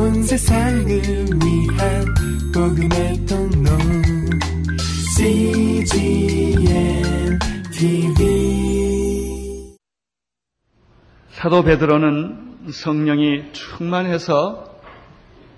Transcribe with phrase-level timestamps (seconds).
[0.00, 2.06] 온 세상을 위한
[2.54, 3.70] 복음의 통로
[5.14, 6.62] CGM
[7.70, 9.76] TV
[11.32, 14.80] 사도 베드로는 성령이 충만해서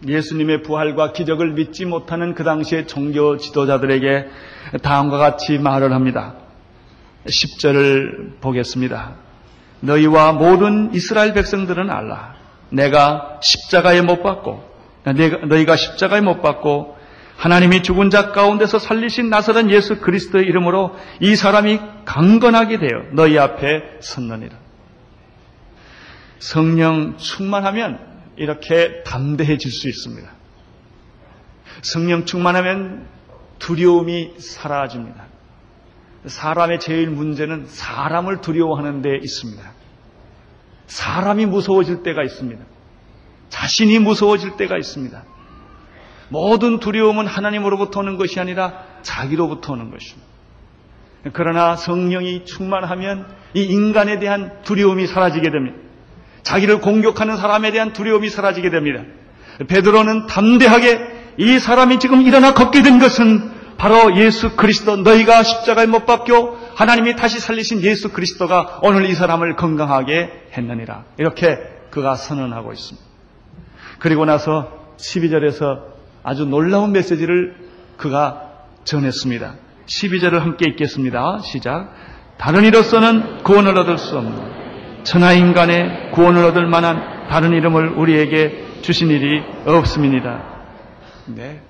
[0.09, 4.27] 예수님의 부활과 기적을 믿지 못하는 그 당시의 종교 지도자들에게
[4.83, 6.35] 다음과 같이 말을 합니다.
[7.27, 9.15] 10절을 보겠습니다.
[9.83, 12.42] 너희와 모든 이스라엘 백성들은 알라.
[12.73, 14.65] 내가 십자가에 못 박고,
[15.05, 16.97] 너희가 십자가에 못 박고,
[17.37, 23.99] 하나님이 죽은 자 가운데서 살리신 나사렛 예수 그리스도의 이름으로 이 사람이 강건하게 되어 너희 앞에
[24.01, 24.57] 섰느니라.
[26.39, 27.99] 성령 충만하면
[28.37, 30.31] 이렇게 담대해질 수 있습니다.
[31.83, 33.09] 성령 충만하면
[33.59, 35.25] 두려움이 사라집니다.
[36.27, 39.63] 사람의 제일 문제는 사람을 두려워하는 데 있습니다.
[40.93, 42.63] 사람이 무서워질 때가 있습니다.
[43.49, 45.25] 자신이 무서워질 때가 있습니다.
[46.29, 50.29] 모든 두려움은 하나님으로부터 오는 것이 아니라 자기로부터 오는 것입니다.
[51.33, 55.79] 그러나 성령이 충만하면 이 인간에 대한 두려움이 사라지게 됩니다.
[56.43, 59.03] 자기를 공격하는 사람에 대한 두려움이 사라지게 됩니다.
[59.69, 66.05] 베드로는 담대하게 이 사람이 지금 일어나 걷게 된 것은 바로 예수 그리스도 너희가 십자가에 못
[66.05, 71.05] 박혀 하나님이 다시 살리신 예수 그리스도가 오늘 이 사람을 건강하게 했느니라.
[71.19, 71.59] 이렇게
[71.91, 73.07] 그가 선언하고 있습니다.
[73.99, 75.83] 그리고 나서 12절에서
[76.23, 77.57] 아주 놀라운 메시지를
[77.97, 78.51] 그가
[78.85, 79.55] 전했습니다.
[79.87, 81.41] 12절을 함께 읽겠습니다.
[81.45, 81.93] 시작.
[82.39, 89.11] 다른 이로서는 구원을 얻을 수 없는 천하 인간의 구원을 얻을 만한 다른 이름을 우리에게 주신
[89.11, 90.43] 일이 없음이니다.
[91.27, 91.61] 네.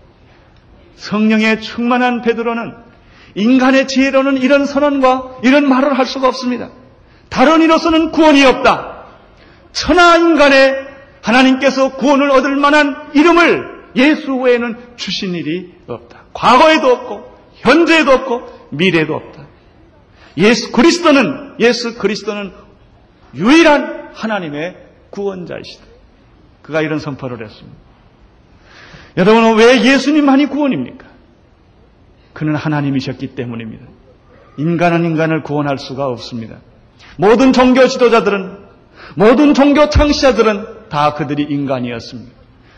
[0.96, 2.91] 성령에 충만한 베드로는
[3.34, 6.70] 인간의 지혜로는 이런 선언과 이런 말을 할 수가 없습니다.
[7.28, 9.04] 다른 이로서는 구원이 없다.
[9.72, 10.86] 천하 인간의
[11.22, 16.24] 하나님께서 구원을 얻을 만한 이름을 예수 외에는 주신 일이 없다.
[16.32, 19.46] 과거에도 없고 현재에도 없고 미래에도 없다.
[20.38, 22.52] 예수 그리스도는 예수 그리스도는
[23.34, 24.76] 유일한 하나님의
[25.10, 25.84] 구원자이시다.
[26.62, 27.78] 그가 이런 선포를 했습니다.
[29.16, 31.06] 여러분은 왜 예수님만이 구원입니까?
[32.32, 33.86] 그는 하나님이셨기 때문입니다.
[34.56, 36.56] 인간은 인간을 구원할 수가 없습니다.
[37.16, 38.58] 모든 종교 지도자들은,
[39.16, 42.32] 모든 종교 창시자들은 다 그들이 인간이었습니다.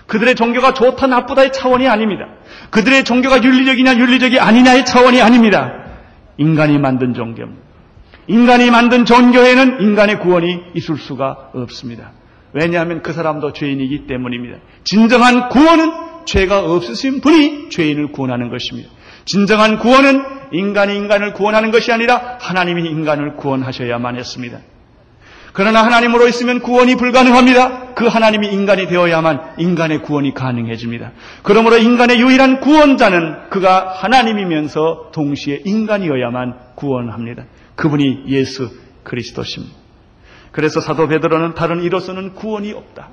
[0.06, 2.26] 그들의 종교가 좋다 나쁘다의 차원이 아닙니다.
[2.70, 5.72] 그들의 종교가 윤리적이냐 윤리적이 아니냐의 차원이 아닙니다.
[6.36, 7.62] 인간이 만든 종교입니다.
[8.26, 12.12] 인간이 만든 종교에는 인간의 구원이 있을 수가 없습니다.
[12.52, 14.58] 왜냐하면 그 사람도 죄인이기 때문입니다.
[14.84, 15.92] 진정한 구원은
[16.24, 18.90] 죄가 없으신 분이 죄인을 구원하는 것입니다.
[19.24, 24.58] 진정한 구원은 인간이 인간을 구원하는 것이 아니라 하나님이 인간을 구원하셔야만 했습니다.
[25.52, 27.94] 그러나 하나님으로 있으면 구원이 불가능합니다.
[27.94, 31.12] 그 하나님이 인간이 되어야만 인간의 구원이 가능해집니다.
[31.44, 37.44] 그러므로 인간의 유일한 구원자는 그가 하나님이면서 동시에 인간이어야만 구원합니다.
[37.76, 38.68] 그분이 예수
[39.04, 39.76] 그리스도십니다.
[40.50, 43.10] 그래서 사도 베드로는 다른 이로서는 구원이 없다.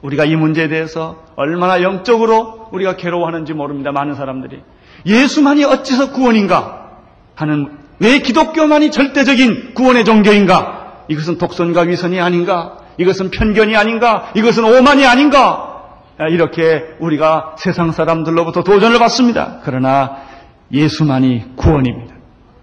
[0.00, 3.92] 우리가 이 문제에 대해서 얼마나 영적으로 우리가 괴로워하는지 모릅니다.
[3.92, 4.62] 많은 사람들이
[5.06, 6.90] 예수만이 어째서 구원인가
[7.34, 12.78] 하는 왜 기독교만이 절대적인 구원의 종교인가 이것은 독선과 위선이 아닌가?
[12.98, 14.30] 이것은 편견이 아닌가?
[14.34, 15.64] 이것은 오만이 아닌가?
[16.30, 19.60] 이렇게 우리가 세상 사람들로부터 도전을 받습니다.
[19.64, 20.18] 그러나
[20.72, 22.14] 예수만이 구원입니다.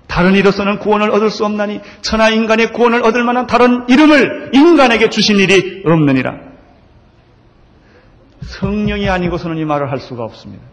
[0.07, 5.37] 다른 이로서는 구원을 얻을 수 없나니 천하 인간의 구원을 얻을 만한 다른 이름을 인간에게 주신
[5.37, 6.35] 일이 없느니라.
[8.41, 10.63] 성령이 아니고서는 이 말을 할 수가 없습니다.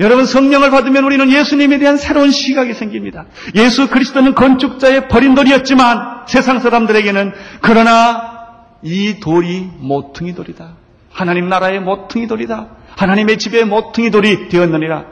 [0.00, 3.26] 여러분 성령을 받으면 우리는 예수님에 대한 새로운 시각이 생깁니다.
[3.54, 8.32] 예수 그리스도는 건축자의 버린 돌이었지만 세상 사람들에게는 그러나
[8.82, 10.74] 이 돌이 모퉁이 돌이다.
[11.10, 12.68] 하나님 나라의 모퉁이 돌이다.
[12.96, 15.04] 하나님의 집의 모퉁이 돌이 되었느니라.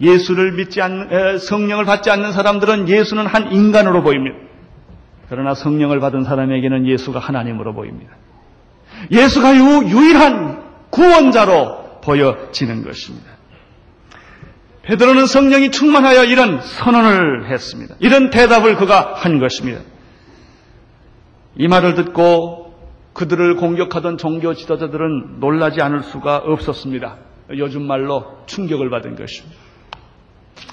[0.00, 4.36] 예수를 믿지 않는 성령을 받지 않는 사람들은 예수는 한 인간으로 보입니다.
[5.28, 8.12] 그러나 성령을 받은 사람에게는 예수가 하나님으로 보입니다.
[9.10, 13.33] 예수가 유일한 구원자로 보여지는 것입니다.
[14.86, 17.94] 베드로는 성령이 충만하여 이런 선언을 했습니다.
[18.00, 19.80] 이런 대답을 그가 한 것입니다.
[21.56, 22.74] 이 말을 듣고
[23.14, 27.16] 그들을 공격하던 종교 지도자들은 놀라지 않을 수가 없었습니다.
[27.56, 29.56] 요즘 말로 충격을 받은 것입니다.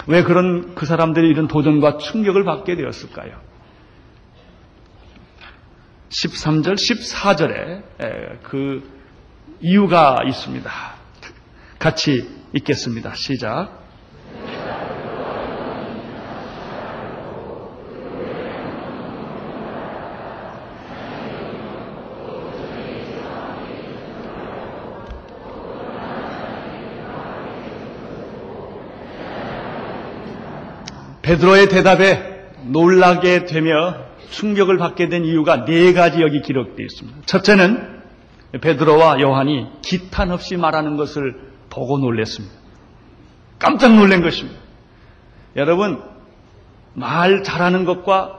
[0.06, 3.40] 왜 그런 그 사람들이 이런 도전과 충격을 받게 되었을까요?
[6.10, 8.82] 13절, 14절에 그
[9.60, 10.70] 이유가 있습니다.
[11.78, 13.14] 같이 읽겠습니다.
[13.14, 13.81] 시작.
[31.32, 33.94] 베드로의 대답에 놀라게 되며
[34.30, 37.18] 충격을 받게 된 이유가 네 가지 여기 기록되어 있습니다.
[37.24, 38.02] 첫째는
[38.60, 42.54] 베드로와 요한이 기탄 없이 말하는 것을 보고 놀랐습니다.
[43.58, 44.60] 깜짝 놀란 것입니다.
[45.56, 46.02] 여러분,
[46.92, 48.38] 말 잘하는 것과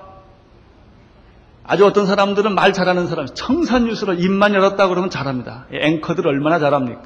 [1.63, 5.65] 아주 어떤 사람들은 말 잘하는 사람, 청산유수로 입만 열었다 그러면 잘합니다.
[5.71, 7.01] 앵커들 얼마나 잘합니까?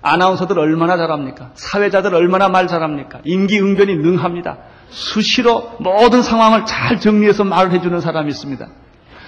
[0.00, 1.50] 아나운서들 얼마나 잘합니까?
[1.54, 3.20] 사회자들 얼마나 말 잘합니까?
[3.24, 4.58] 임기응변이 능합니다.
[4.92, 8.68] 수시로 모든 상황을 잘 정리해서 말을 해주는 사람이 있습니다.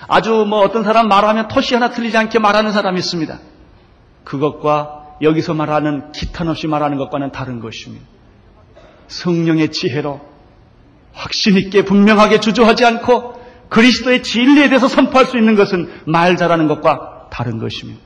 [0.07, 3.39] 아주 뭐 어떤 사람 말하면 토시 하나 틀리지 않게 말하는 사람이 있습니다.
[4.25, 8.05] 그것과 여기서 말하는 기탄 없이 말하는 것과는 다른 것입니다.
[9.09, 10.21] 성령의 지혜로
[11.13, 17.29] 확신 있게 분명하게 주저하지 않고 그리스도의 진리에 대해서 선포할 수 있는 것은 말 잘하는 것과
[17.31, 18.01] 다른 것입니다.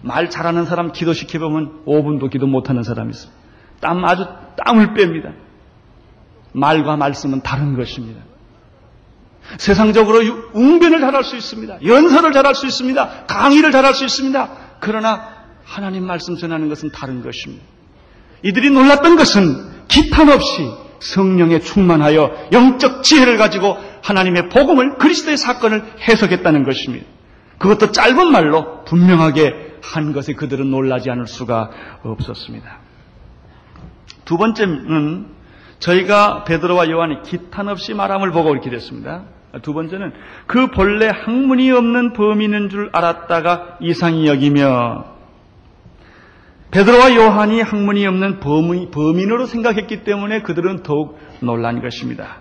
[0.00, 3.32] 말 잘하는 사람 기도시켜보면 5분도 기도 못하는 사람이 있어요.
[3.80, 4.26] 땀 아주
[4.64, 5.32] 땀을 뺍니다.
[6.52, 8.20] 말과 말씀은 다른 것입니다.
[9.58, 10.20] 세상적으로
[10.52, 11.84] 웅변을 잘할 수 있습니다.
[11.84, 13.24] 연설을 잘할 수 있습니다.
[13.26, 14.48] 강의를 잘할 수 있습니다.
[14.80, 15.28] 그러나
[15.64, 17.64] 하나님 말씀 전하는 것은 다른 것입니다.
[18.42, 20.70] 이들이 놀랐던 것은 기탄 없이
[21.00, 27.06] 성령에 충만하여 영적 지혜를 가지고 하나님의 복음을 그리스도의 사건을 해석했다는 것입니다.
[27.58, 31.70] 그것도 짧은 말로 분명하게 한 것에 그들은 놀라지 않을 수가
[32.02, 32.78] 없었습니다.
[34.24, 35.26] 두 번째는
[35.82, 39.24] 저희가 베드로와 요한이 기탄 없이 말함을 보고 이렇게 됐습니다.
[39.62, 40.12] 두 번째는
[40.46, 45.04] 그 본래 학문이 없는 범인인 줄 알았다가 이상히 여기며
[46.70, 52.38] 베드로와 요한이 학문이 없는 범인, 범인으로 생각했기 때문에 그들은 더욱 놀란 것입니다.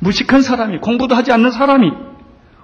[0.00, 1.92] 무식한 사람이 공부도 하지 않는 사람이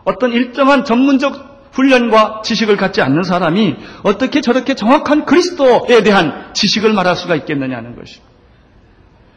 [0.05, 7.15] 어떤 일정한 전문적 훈련과 지식을 갖지 않는 사람이 어떻게 저렇게 정확한 그리스도에 대한 지식을 말할
[7.15, 8.30] 수가 있겠느냐는 것입니다.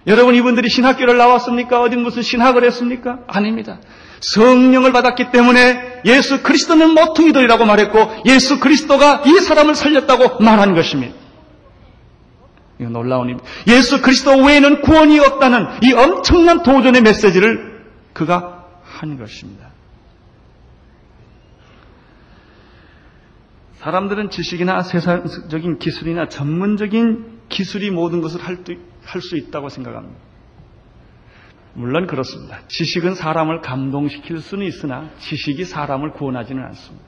[0.07, 1.81] 여러분 이분들이 신학교를 나왔습니까?
[1.81, 3.19] 어디 무슨 신학을 했습니까?
[3.27, 3.79] 아닙니다.
[4.19, 11.15] 성령을 받았기 때문에 예수 그리스도는 모퉁이들이라고 말했고 예수 그리스도가 이 사람을 살렸다고 말한 것입니다.
[12.79, 13.47] 이거 놀라운 입니다.
[13.67, 19.71] 예수 그리스도 외에는 구원이 없다는 이 엄청난 도전의 메시지를 그가 한 것입니다.
[23.75, 28.63] 사람들은 지식이나 세상적인 기술이나 전문적인 기술이 모든 것을 할
[29.21, 30.19] 수 있다고 생각합니다.
[31.75, 32.59] 물론 그렇습니다.
[32.67, 37.05] 지식은 사람을 감동시킬 수는 있으나 지식이 사람을 구원하지는 않습니다.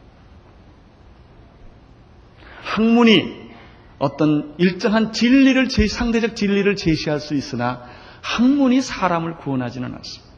[2.64, 3.46] 학문이
[4.00, 7.84] 어떤 일정한 진리를 제 상대적 진리를 제시할 수 있으나
[8.22, 10.36] 학문이 사람을 구원하지는 않습니다.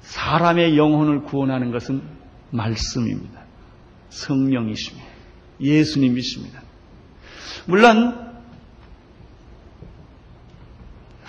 [0.00, 2.02] 사람의 영혼을 구원하는 것은
[2.50, 3.44] 말씀입니다.
[4.08, 5.08] 성령이십니다.
[5.60, 6.62] 예수님이십니다.
[7.66, 8.29] 물론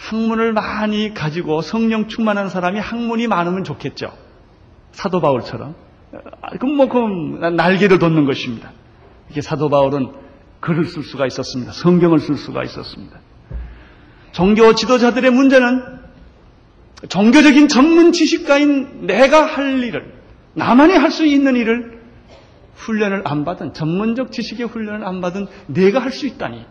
[0.01, 4.12] 학문을 많이 가지고 성령 충만한 사람이 학문이 많으면 좋겠죠.
[4.92, 5.75] 사도 바울처럼.
[6.59, 8.71] 그럼 뭐, 그럼 날개를 돋는 것입니다.
[9.30, 10.12] 이게 사도 바울은
[10.59, 11.71] 글을 쓸 수가 있었습니다.
[11.71, 13.19] 성경을 쓸 수가 있었습니다.
[14.31, 16.01] 종교 지도자들의 문제는
[17.07, 20.13] 종교적인 전문 지식가인 내가 할 일을,
[20.53, 22.01] 나만이 할 수 있는 일을
[22.75, 26.65] 훈련을 안 받은, 전문적 지식의 훈련을 안 받은 내가 할 수 있다니.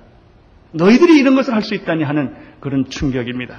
[0.73, 3.59] 너희들이 이런 것을 할 수 있다니 하는 그런 충격입니다.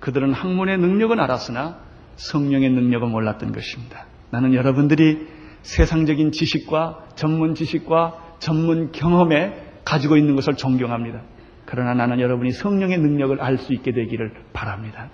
[0.00, 1.78] 그들은 학문의 능력은 알았으나
[2.16, 4.06] 성령의 능력은 몰랐던 것입니다.
[4.30, 5.26] 나는 여러분들이
[5.62, 9.54] 세상적인 지식과 전문 지식과 전문 경험에
[9.84, 11.22] 가지고 있는 것을 존경합니다.
[11.64, 15.10] 그러나 나는 여러분이 성령의 능력을 알 수 있게 되기를 바랍니다.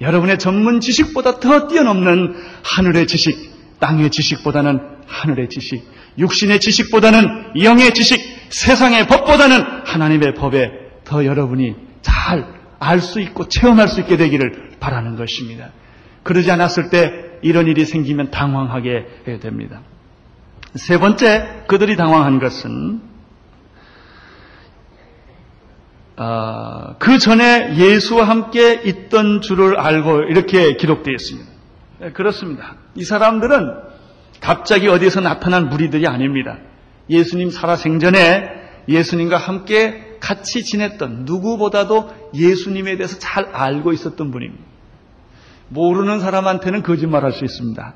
[0.00, 5.84] 여러분의 전문 지식보다 더 뛰어넘는 하늘의 지식, 땅의 지식보다는 하늘의 지식,
[6.18, 10.70] 육신의 지식보다는 영의 지식, 세상의 법보다는 하나님의 법에
[11.04, 15.70] 더 여러분이 잘 알 수 있고 체험할 수 있게 되기를 바라는 것입니다.
[16.22, 19.82] 그러지 않았을 때 이런 일이 생기면 당황하게 됩니다.
[20.74, 23.02] 세 번째 그들이 당황한 것은
[26.16, 31.50] 어, 그 전에 예수와 함께 있던 줄을 알고 이렇게 기록되어 있습니다.
[32.00, 32.76] 네, 그렇습니다.
[32.94, 33.74] 이 사람들은
[34.40, 36.58] 갑자기 어디서 나타난 무리들이 아닙니다.
[37.08, 38.48] 예수님 살아생전에
[38.88, 44.62] 예수님과 함께 같이 지냈던 누구보다도 예수님에 대해서 잘 알고 있었던 분입니다.
[45.68, 47.94] 모르는 사람한테는 거짓말할 수 있습니다.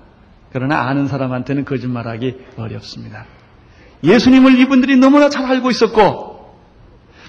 [0.52, 3.26] 그러나 아는 사람한테는 거짓말하기 어렵습니다.
[4.02, 6.54] 예수님을 이분들이 너무나 잘 알고 있었고,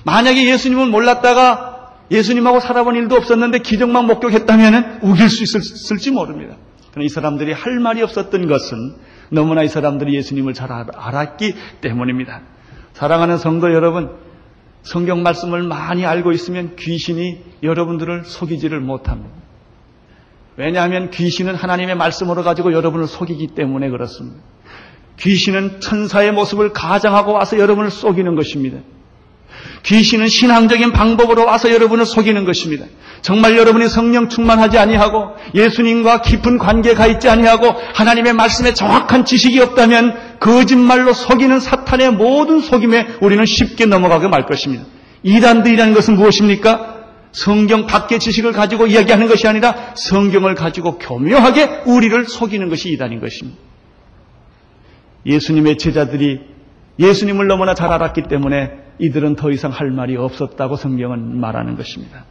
[0.04, 6.56] 만약에 예수님을 몰랐다가 예수님하고 살아본 일도 없었는데 기적만 목격했다면 우길 수 있을지 모릅니다.
[6.92, 8.96] 그러나 이 사람들이 할 말이 없었던 것은
[9.30, 12.42] 너무나 이 사람들이 예수님을 잘 알았기 때문입니다.
[12.94, 14.12] 사랑하는 성도 여러분,
[14.86, 19.34] 성경 말씀을 많이 알고 있으면 귀신이 여러분들을 속이지를 못합니다.
[20.58, 24.42] 왜냐하면 귀신은 하나님의 말씀으로 가지고 여러분을 속이기 때문에 그렇습니다.
[25.18, 28.80] 귀신은 천사의 모습을 가장하고 와서 여러분을 속이는 것입니다.
[29.84, 32.86] 귀신은 신앙적인 방법으로 와서 여러분을 속이는 것입니다.
[33.22, 40.38] 정말 여러분이 성령 충만하지 아니하고 예수님과 깊은 관계가 있지 아니하고 하나님의 말씀에 정확한 지식이 없다면
[40.40, 44.86] 거짓말로 속이는 사탄의 모든 속임에 우리는 쉽게 넘어가게 말 것입니다.
[45.24, 46.94] 이단들이라는 것은 무엇입니까?
[47.32, 53.60] 성경 밖의 지식을 가지고 이야기하는 것이 아니라 성경을 가지고 교묘하게 우리를 속이는 것이 이단인 것입니다.
[55.26, 56.42] 예수님의 제자들이
[57.00, 62.26] 예수님을 너무나 잘 알았기 때문에 이들은 더 이상 할 말이 없었다고 성경은 말하는 것입니다.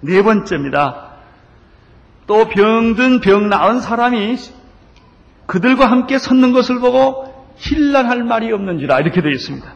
[0.00, 1.08] 네 번째입니다.
[2.26, 4.36] 또 병든 병 나은 사람이
[5.46, 9.66] 그들과 함께 섰는 것을 보고 힐난할 말이 없는지라 이렇게 되어 있습니다.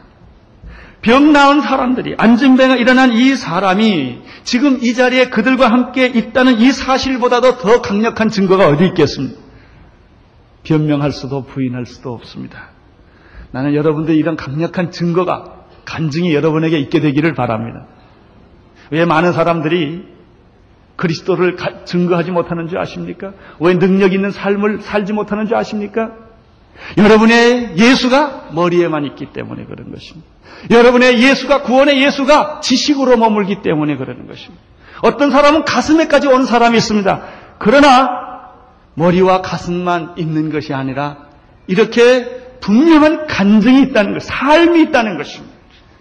[1.01, 7.57] 병 나은 사람들이 안진병에 일어난 이 사람이 지금 이 자리에 그들과 함께 있다는 이 사실보다도
[7.57, 9.41] 더 강력한 증거가 어디 있겠습니까?
[10.63, 12.69] 변명할 수도 부인할 수도 없습니다.
[13.51, 17.85] 나는 여러분들 이런 강력한 증거가 간증이 여러분에게 있게 되기를 바랍니다.
[18.91, 20.13] 왜 많은 사람들이
[20.95, 23.33] 그리스도를 증거하지 못하는 줄 아십니까?
[23.59, 26.11] 왜 능력 있는 삶을 살지 못하는 줄 아십니까?
[26.97, 30.27] 여러분의 예수가 머리에만 있기 때문에 그런 것입니다.
[30.71, 34.61] 여러분의 예수가 구원의 예수가 지식으로 머물기 때문에 그러는 것입니다.
[35.01, 37.21] 어떤 사람은 가슴에까지 온 사람이 있습니다.
[37.59, 38.09] 그러나
[38.95, 41.27] 머리와 가슴만 있는 것이 아니라
[41.67, 45.52] 이렇게 분명한 간증이 있다는 것, 삶이 있다는 것입니다.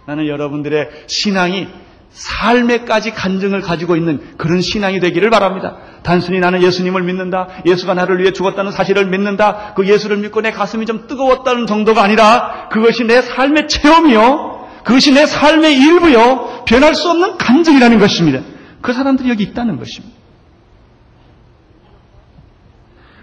[0.06, 1.68] 나는 여러분들의 신앙이
[2.10, 5.78] 삶에까지 간증을 가지고 있는 그런 신앙이 되기를 바랍니다.
[6.02, 7.48] 단순히 나는 예수님을 믿는다.
[7.64, 9.72] 예수가 나를 위해 죽었다는 사실을 믿는다.
[9.74, 14.68] 그 예수를 믿고 내 가슴이 좀 뜨거웠다는 정도가 아니라 그것이 내 삶의 체험이요.
[14.84, 16.64] 그것이 내 삶의 일부요.
[16.66, 18.40] 변할 수 없는 간증이라는 것입니다.
[18.82, 20.14] 그 사람들이 여기 있다는 것입니다.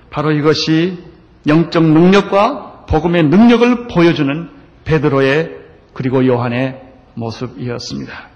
[0.09, 0.98] 바로 이것이
[1.45, 4.50] 영적 능력과 복음의 능력을 보여주는
[4.86, 5.59] 베드로의
[6.00, 6.82] 그리고 요한의
[7.15, 8.29] 모습이었습니다.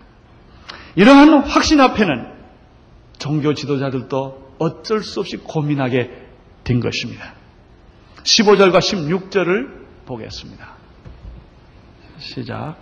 [0.98, 2.28] 이러한 확신 앞에는
[3.20, 6.12] 종교 지도자들도 어쩔 수 없이 고민하게
[6.66, 7.36] 된 것입니다.
[8.24, 10.74] 15절과 16절을 보겠습니다.
[12.18, 12.76] 시작.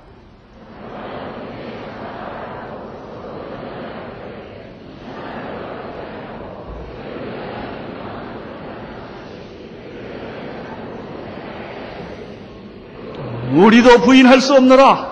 [13.53, 15.11] 우리도 부인할 수 없노라.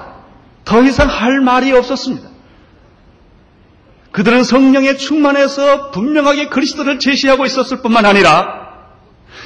[0.65, 2.27] 더 이상 할 말이 없었습니다.
[4.11, 8.69] 그들은 성령에 충만해서 분명하게 그리스도를 제시하고 있었을 뿐만 아니라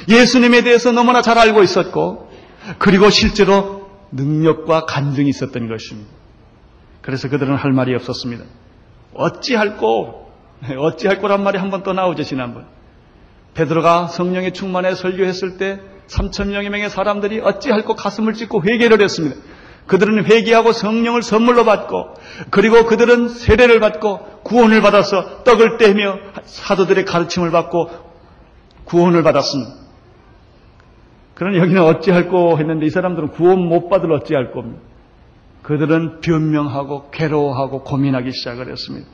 [0.08, 2.30] 예수님에 대해서 너무나 잘 알고 있었고
[2.78, 6.10] 그리고 실제로 능력과 간증이 있었던 것입니다.
[7.02, 8.44] 그래서 그들은 할 말이 없었습니다.
[9.14, 10.32] 어찌할 꼬
[10.78, 12.66] 어찌할 꼬란 말이 한 번 또 나오죠 지난번.
[13.54, 19.36] 베드로가 성령에 충만해 설교했을 때 3천 명의 사람들이 어찌할꼬 가슴을 찢고 회개를 했습니다.
[19.86, 22.14] 그들은 회개하고 성령을 선물로 받고
[22.50, 27.90] 그리고 그들은 세례를 받고 구원을 받아서 떡을 떼며 사도들의 가르침을 받고
[28.84, 29.72] 구원을 받았습니다.
[31.34, 34.80] 그러나 여기는 어찌할꼬 했는데 이 사람들은 구원 못 받을 어찌할 겁니다.
[35.62, 39.08] 그들은 변명하고 괴로워하고 고민하기 시작을 했습니다.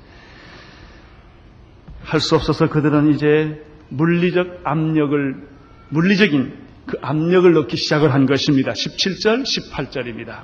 [2.02, 5.48] 할 수 없어서 그들은 이제 물리적 압력을
[5.90, 8.72] 물리적인 그 압력을 넣기 시작을 한 것입니다.
[8.72, 10.40] 17절, 18절입니다.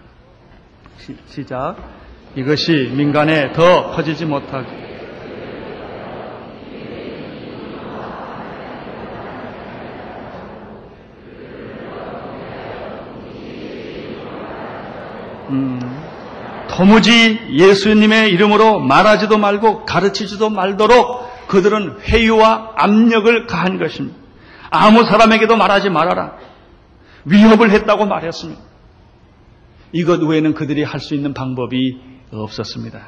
[1.26, 1.76] 시, 작
[2.36, 4.68] 이것이 민간에 더 퍼지지 못하게
[15.50, 15.80] 음,
[16.68, 24.25] 도무지 예수님의 이름으로 말하지도 말고 가르치지도 말도록 그들은 회유와 압력을 가한 것입니다.
[24.70, 26.36] 아무 사람에게도 말하지 말아라.
[27.24, 28.60] 위협을 했다고 말했습니다.
[29.92, 32.00] 이것 외에는 그들이 할 수 있는 방법이
[32.32, 33.00] 없었습니다.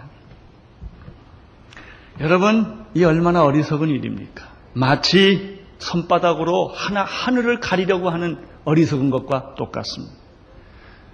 [2.21, 4.47] 여러분, 이 얼마나 어리석은 일입니까?
[4.75, 10.15] 마치 손바닥으로 하나 하늘을 가리려고 하는 어리석은 것과 똑같습니다.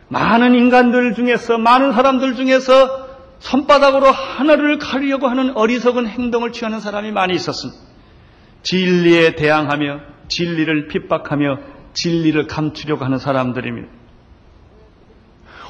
[0.08, 3.04] 많은 인간들 중에서, 많은 사람들 중에서
[3.38, 7.78] 손바닥으로 하늘을 가리려고 하는 어리석은 행동을 취하는 사람이 많이 있었습니다.
[8.62, 11.58] 진리에 대항하며, 진리를 핍박하며,
[11.92, 13.88] 진리를 감추려고 하는 사람들입니다.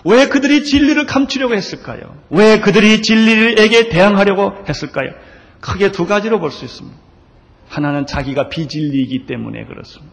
[0.04, 2.00] 왜 그들이 진리를 감추려고 했을까요?
[2.30, 5.10] 왜 그들이 진리에게 대항하려고 했을까요?
[5.60, 6.96] 크게 두 가지로 볼 수 있습니다.
[7.68, 10.12] 하나는 자기가 비진리이기 때문에 그렇습니다.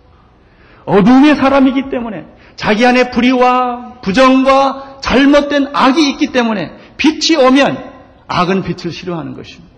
[0.86, 7.92] 어둠의 사람이기 때문에 자기 안에 불의와 부정과 잘못된 악이 있기 때문에 빛이 오면
[8.28, 9.70] 악은 빛을 싫어하는 것입니다.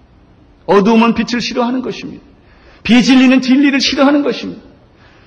[0.68, 2.24] 어둠은 빛을 싫어하는 것입니다.
[2.84, 4.62] 비진리는 진리를 싫어하는 것입니다.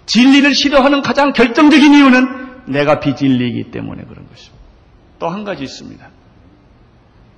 [0.07, 4.57] 진리를 싫어하는 가장 결정적인 이유는 내가 비진리이기 때문에 그런 것입니다.
[5.19, 6.09] 또 한 가지 있습니다.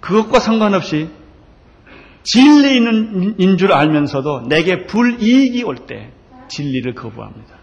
[0.00, 1.08] 그것과 상관없이
[2.25, 6.10] 진리인 줄 알면서도 내게 불이익이 올 때
[6.48, 7.54] 진리를 거부합니다.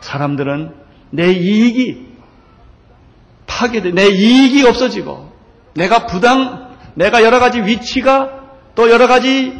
[0.00, 0.74] 사람들은
[1.10, 2.06] 내 이익이
[3.46, 5.32] 파괴돼, 내 이익이 없어지고,
[5.74, 8.30] 내가 부당, 내가 여러 가지 위치가
[8.74, 9.58] 또 여러 가지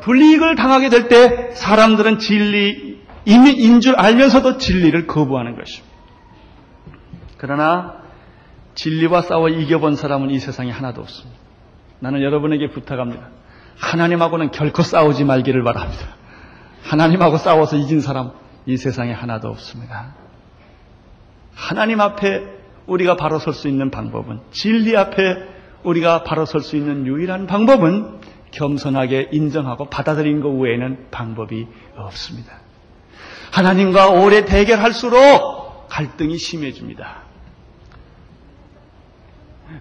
[0.00, 5.94] 불이익을 당하게 될 때 사람들은 진리인 줄 알면서도 진리를 거부하는 것입니다.
[7.36, 7.98] 그러나
[8.74, 11.38] 진리와 싸워 이겨본 사람은 이 세상에 하나도 없습니다.
[12.00, 13.28] 나는 여러분에게 부탁합니다.
[13.78, 16.16] 하나님하고는 결코 싸우지 말기를 바랍니다.
[16.82, 18.32] 하나님하고 싸워서 이긴 사람
[18.66, 20.14] 이 세상에 하나도 없습니다.
[21.54, 22.44] 하나님 앞에
[22.86, 25.36] 우리가 바로 설 수 있는 방법은 진리 앞에
[25.82, 28.18] 우리가 바로 설 수 있는 유일한 방법은
[28.50, 32.60] 겸손하게 인정하고 받아들인 것 외에는 방법이 없습니다.
[33.50, 37.22] 하나님과 오래 대결할수록 갈등이 심해집니다.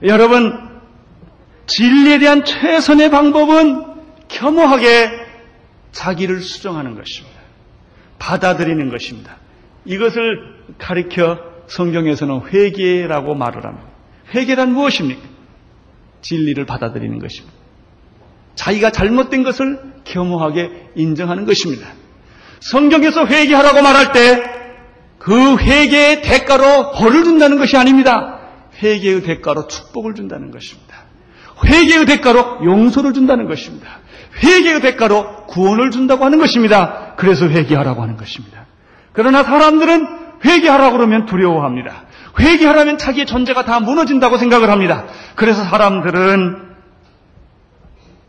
[0.04, 0.80] 여러분,
[1.66, 3.86] 진리에 대한 최선의 방법은
[4.28, 5.28] 겸허하게
[5.92, 7.38] 자기를 수정하는 것입니다.
[8.20, 9.38] 받아들이는 것입니다.
[9.86, 13.88] 이것을 가리켜 성경에서는 회개라고 말을 합니다.
[14.34, 15.22] 회개란 무엇입니까?
[16.22, 17.57] 진리를 받아들이는 것입니다.
[18.58, 21.88] 자기가 잘못된 것을 겸허하게 인정하는 것입니다.
[22.60, 24.58] 성경에서 회개하라고 말할 때
[25.28, 28.40] 그 회개의 대가로 벌을 준다는 것이 아닙니다.
[28.82, 30.96] 회개의 대가로 축복을 준다는 것입니다.
[31.66, 34.00] 회개의 대가로 용서를 준다는 것입니다.
[34.42, 37.14] 회개의 대가로 구원을 준다고 하는 것입니다.
[37.18, 38.68] 그래서 회개하라고 하는 것입니다.
[39.12, 40.08] 그러나 사람들은
[40.46, 42.06] 회개하라고 그러면 두려워합니다.
[42.40, 45.08] 회개하라면 자기의 존재가 다 무너진다고 생각을 합니다.
[45.36, 46.67] 그래서 사람들은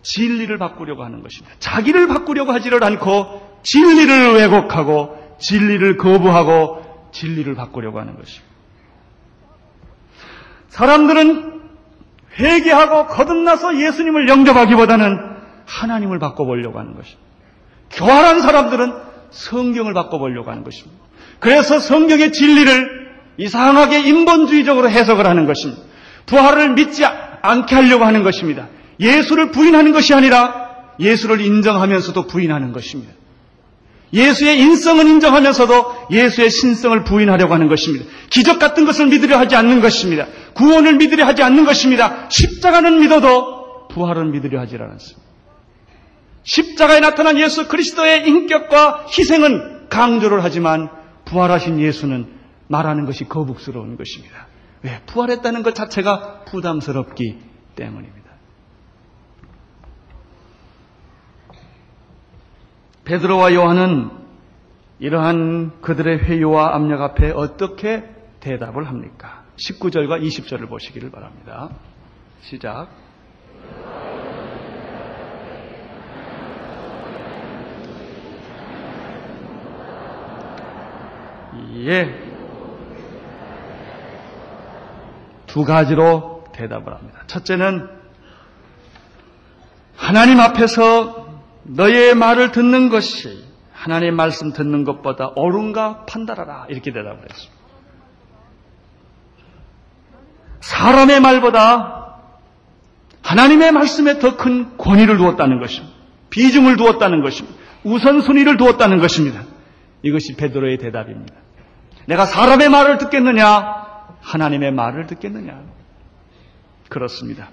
[0.03, 1.55] 진리를 바꾸려고 하는 것입니다.
[1.59, 8.47] 자기를 바꾸려고 하지를 않고 진리를 왜곡하고 진리를 거부하고 진리를 바꾸려고 하는 것입니다.
[10.69, 11.61] 사람들은
[12.39, 15.19] 회개하고 거듭나서 예수님을 영접하기보다는
[15.67, 17.23] 하나님을 바꿔보려고 하는 것입니다.
[17.91, 18.93] 교활한 사람들은
[19.31, 21.03] 성경을 바꿔보려고 하는 것입니다.
[21.41, 23.09] 그래서 성경의 진리를
[23.39, 25.83] 이상하게 인본주의적으로 해석을 하는 것입니다.
[26.27, 28.69] 부활을 믿지 않게 하려고 하는 것입니다.
[29.01, 33.13] 예수를 부인하는 것이 아니라 예수를 인정하면서도 부인하는 것입니다.
[34.13, 38.07] 예수의 인성은 인정하면서도 예수의 신성을 부인하려고 하는 것입니다.
[38.31, 40.27] 기적 같은 것을 믿으려 하지 않는 것입니다.
[40.55, 42.29] 구원을 믿으려 하지 않는 것입니다.
[42.31, 45.29] 십자가는 믿어도 부활은 믿으려 하지 않습니다.
[46.43, 50.89] 십자가에 나타난 예수 그리스도의 인격과 희생은 강조를 하지만
[51.27, 52.27] 부활하신 예수는
[52.69, 54.47] 말하는 것이 거북스러운 것입니다.
[54.83, 55.01] 왜?
[55.07, 57.39] 부활했다는 것 자체가 부담스럽기
[57.77, 58.28] 때문입니다.
[63.09, 64.11] 베드로와 요한은
[64.99, 68.05] 이러한 그들의 회유와 압력 앞에 어떻게
[68.41, 69.45] 대답을 합니까?
[69.57, 71.71] 19절과 20절을 보시기를 바랍니다.
[72.43, 72.89] 시작.
[81.87, 82.15] 예.
[85.47, 87.23] 두 가지로 대답을 합니다.
[87.27, 87.89] 첫째는
[89.97, 91.28] 하나님 앞에서
[91.69, 96.67] 너의 말을 듣는 것이 하나님의 말씀 듣는 것보다 옳은가 판단하라.
[96.71, 97.59] 이렇게 대답을 했습니다.
[100.61, 102.17] 사람의 말보다
[103.23, 105.95] 하나님의 말씀에 더 큰 권위를 두었다는 것입니다.
[106.31, 107.59] 비중을 두었다는 것입니다.
[107.85, 109.45] 우선순위를 두었다는 것입니다.
[110.03, 111.35] 이것이 베드로의 대답입니다.
[112.07, 113.77] 내가 사람의 말을 듣겠느냐?
[114.21, 115.63] 하나님의 말을 듣겠느냐?
[116.89, 117.51] 그렇습니다.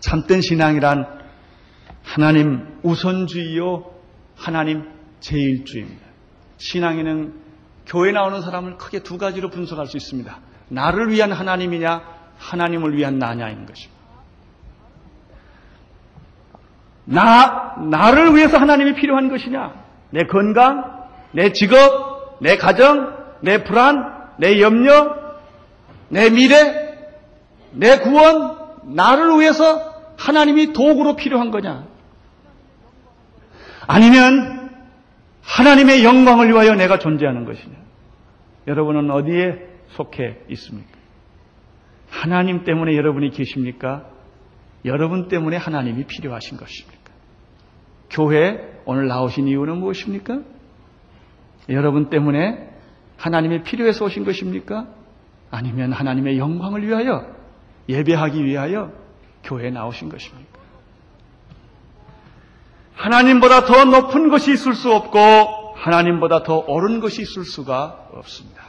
[0.00, 1.23] 참된 신앙이란
[2.04, 3.90] 하나님 우선주의요,
[4.36, 4.84] 하나님
[5.20, 6.04] 제일주의입니다.
[6.58, 7.34] 신앙에는
[7.86, 10.38] 교회 나오는 사람을 크게 두 가지로 분석할 수 있습니다.
[10.68, 12.02] 나를 위한 하나님이냐,
[12.38, 13.94] 하나님을 위한 나냐인 것입니다.
[17.06, 19.74] 나, 나를 위해서 하나님이 필요한 것이냐?
[20.10, 25.16] 내 건강, 내 직업, 내 가정, 내 불안, 내 염려,
[26.08, 26.96] 내 미래,
[27.72, 31.93] 내 구원, 나를 위해서 하나님이 도구로 필요한 거냐?
[33.86, 34.70] 아니면
[35.42, 37.74] 하나님의 영광을 위하여 내가 존재하는 것이냐?
[38.66, 40.90] 여러분은 어디에 속해 있습니까?
[42.08, 44.06] 하나님 때문에 여러분이 계십니까?
[44.84, 47.04] 여러분 때문에 하나님이 필요하신 것입니까?
[48.10, 50.40] 교회 오늘 나오신 이유는 무엇입니까?
[51.70, 52.70] 여러분 때문에
[53.16, 54.88] 하나님이 필요해서 오신 것입니까?
[55.50, 57.26] 아니면 하나님의 영광을 위하여
[57.88, 58.92] 예배하기 위하여
[59.44, 60.43] 교회에 나오신 것입니까?
[62.94, 68.62] 하나님보다 더 높은 것이 있을 수 없고 하나님보다 더 옳은 것이 있을 수가 없습니다.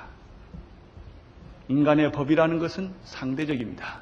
[1.67, 4.01] 인간의 법이라는 것은 상대적입니다.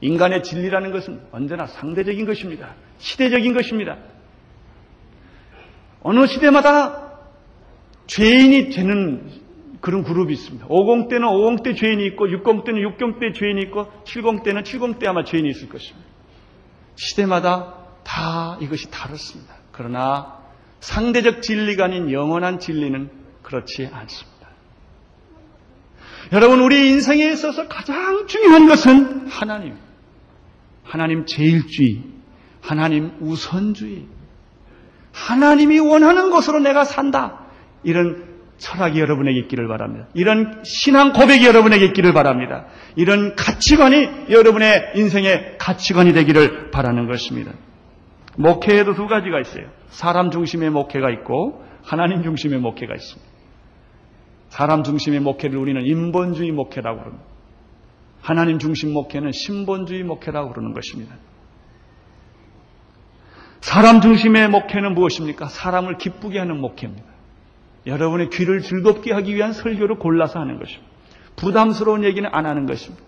[0.00, 2.74] 인간의 진리라는 것은 언제나 상대적인 것입니다.
[2.98, 3.96] 시대적인 것입니다.
[6.02, 7.12] 어느 시대마다
[8.06, 9.30] 죄인이 되는
[9.80, 10.66] 그런 그룹이 있습니다.
[10.68, 15.48] 50 때는 50때 죄인이 있고 60 때는 60때 죄인이 있고 70 때는 70때 아마 죄인이
[15.48, 16.08] 있을 것입니다.
[16.96, 19.63] 시대마다 다 이것이 다릅니다.
[19.76, 20.38] 그러나
[20.80, 23.10] 상대적 진리가 아닌 영원한 진리는
[23.42, 24.48] 그렇지 않습니다.
[26.32, 29.76] 여러분, 우리 인생에 있어서 가장 중요한 것은 하나님.
[30.84, 32.02] 하나님 제일주의,
[32.60, 34.06] 하나님 우선주의.
[35.12, 37.40] 하나님이 원하는 것으로 내가 산다.
[37.82, 40.06] 이런 철학이 여러분에게 있기를 바랍니다.
[40.14, 42.66] 이런 신앙 고백이 여러분에게 있기를 바랍니다.
[42.96, 47.52] 이런 가치관이 여러분의 인생의 가치관이 되기를 바라는 것입니다.
[48.36, 49.66] 목회에도 두 가지가 있어요.
[49.88, 53.32] 사람 중심의 목회가 있고 하나님 중심의 목회가 있습니다.
[54.48, 57.24] 사람 중심의 목회를 우리는 인본주의 목회라고 그럽니다.
[58.20, 61.14] 하나님 중심 목회는 신본주의 목회라고 그러는 것입니다.
[63.60, 65.46] 사람 중심의 목회는 무엇입니까?
[65.46, 67.04] 사람을 기쁘게 하는 목회입니다.
[67.86, 70.86] 여러분의 귀를 즐겁게 하기 위한 설교를 골라서 하는 것입니다.
[71.36, 73.04] 부담스러운 얘기는 안 하는 것입니다.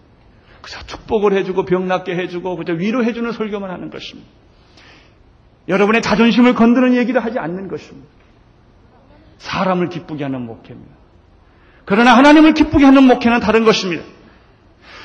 [0.61, 4.29] 그저 축복을 해주고 병 낫게 해주고 그저 위로해주는 설교만 하는 것입니다.
[5.69, 8.09] 여러분의 자존심을 건드는 얘기를 하지 않는 것입니다.
[9.39, 10.95] 사람을 기쁘게 하는 목회입니다.
[11.85, 14.03] 그러나 하나님을 기쁘게 하는 목회는 다른 것입니다.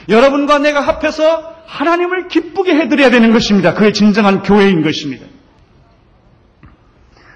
[0.10, 3.74] 여러분과 내가 합해서 하나님을 기쁘게 해드려야 되는 것입니다.
[3.74, 5.26] 그게 진정한 교회인 것입니다.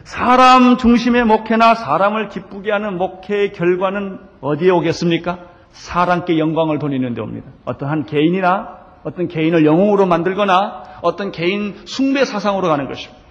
[0.04, 5.40] 사람 중심의 목회나 사람을 기쁘게 하는 목회의 결과는 어디에 오겠습니까?
[5.72, 7.50] 사람께 영광을 돌리는 데 옵니다.
[7.66, 13.24] 어떤 한 개인이나 어떤 개인을 영웅으로 만들거나 어떤 개인 숭배 사상으로 가는 것입니다.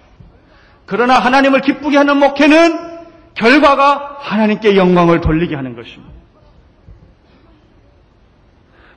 [0.85, 2.95] 그러나 하나님을 기쁘게 하는 목회는
[3.33, 6.13] 결과가 하나님께 영광을 돌리게 하는 것입니다.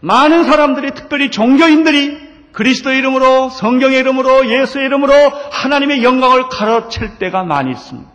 [0.00, 5.12] 많은 사람들이 특별히 종교인들이 그리스도 이름으로 성경의 이름으로 예수의 이름으로
[5.50, 8.08] 하나님의 영광을 가로챌 때가 많이 있습니다.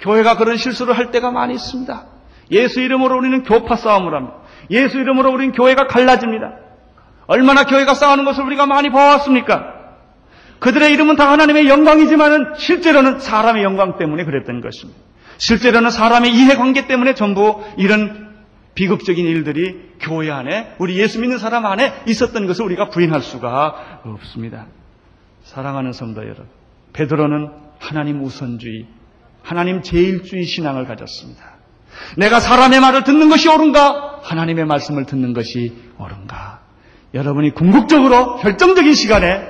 [0.00, 2.06] 교회가 그런 실수를 할 때가 많이 있습니다.
[2.50, 4.36] 예수 이름으로 우리는 교파 싸움을 합니다.
[4.70, 6.54] 예수 이름으로 우리는 교회가 갈라집니다.
[7.26, 9.74] 얼마나 교회가 싸우는 것을 우리가 많이 봐왔습니까?
[10.58, 15.00] 그들의 이름은 다 하나님의 영광이지만은 실제로는 사람의 영광 때문에 그랬던 것입니다.
[15.38, 18.34] 실제로는 사람의 이해관계 때문에 전부 이런
[18.74, 24.66] 비극적인 일들이 교회 안에 우리 예수 믿는 사람 안에 있었던 것을 우리가 부인할 수가 없습니다.
[25.44, 26.46] 사랑하는 성도 여러분,
[26.92, 28.86] 베드로는 하나님 우선주의,
[29.42, 31.55] 하나님 제일주의 신앙을 가졌습니다.
[32.16, 34.20] 내가 사람의 말을 듣는 것이 옳은가?
[34.22, 36.60] 하나님의 말씀을 듣는 것이 옳은가?
[37.14, 39.42] 여러분이 궁극적으로 결정적인 시간에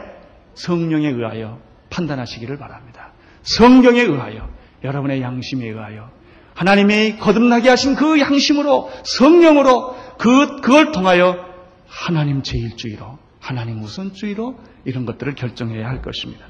[0.54, 1.58] 성령에 의하여
[1.90, 3.12] 판단하시기를 바랍니다.
[3.42, 4.48] 성경에 의하여
[4.84, 6.10] 여러분의 양심에 의하여
[6.54, 11.44] 하나님이 거듭나게 하신 그 양심으로 성령으로 그 그걸 통하여
[11.86, 16.46] 하나님 제일주의로 하나님 우선주의로 이런 것들을 결정해야 할 것입니다.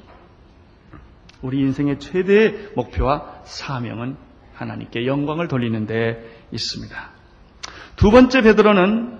[1.41, 4.17] 우리 인생의 최대의 목표와 사명은
[4.57, 6.95] 하나님께 영광을 돌리는 데 있습니다.
[7.95, 9.19] 두 번째 베드로는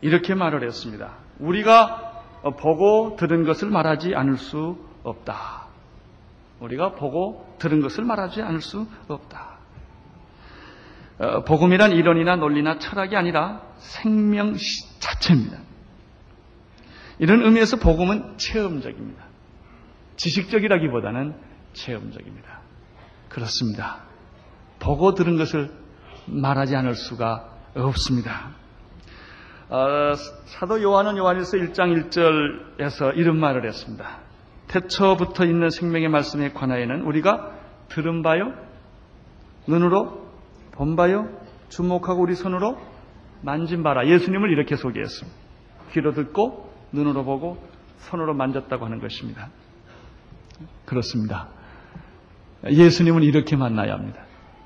[0.00, 1.16] 이렇게 말을 했습니다.
[1.38, 2.22] 우리가
[2.58, 5.66] 보고 들은 것을 말하지 않을 수 없다.
[6.60, 9.58] 우리가 보고 들은 것을 말하지 않을 수 없다.
[11.18, 14.56] 어, 복음이란 이론이나 논리나 철학이 아니라 생명
[14.98, 15.58] 자체입니다.
[17.18, 19.24] 이런 의미에서 복음은 체험적입니다.
[20.16, 21.34] 지식적이라기보다는
[21.74, 22.60] 체험적입니다.
[23.28, 24.09] 그렇습니다.
[24.80, 25.70] 보고 들은 것을
[26.26, 28.50] 말하지 않을 수가 없습니다.
[29.68, 30.14] 어,
[30.46, 34.18] 사도 요한은 요한일서 1장 1절에서 이런 말을 했습니다.
[34.66, 37.52] 태초부터 있는 생명의 말씀에 관하여는 우리가
[37.88, 38.52] 들은 바요,
[39.66, 40.28] 눈으로
[40.72, 41.28] 본 바요,
[41.68, 42.78] 주목하고 우리 손으로
[43.42, 44.06] 만진 바라.
[44.06, 45.38] 예수님을 이렇게 소개했습니다.
[45.92, 47.62] 귀로 듣고 눈으로 보고
[47.98, 49.50] 손으로 만졌다고 하는 것입니다.
[50.84, 51.48] 그렇습니다.
[52.68, 54.22] 예수님은 이렇게 만나야 합니다.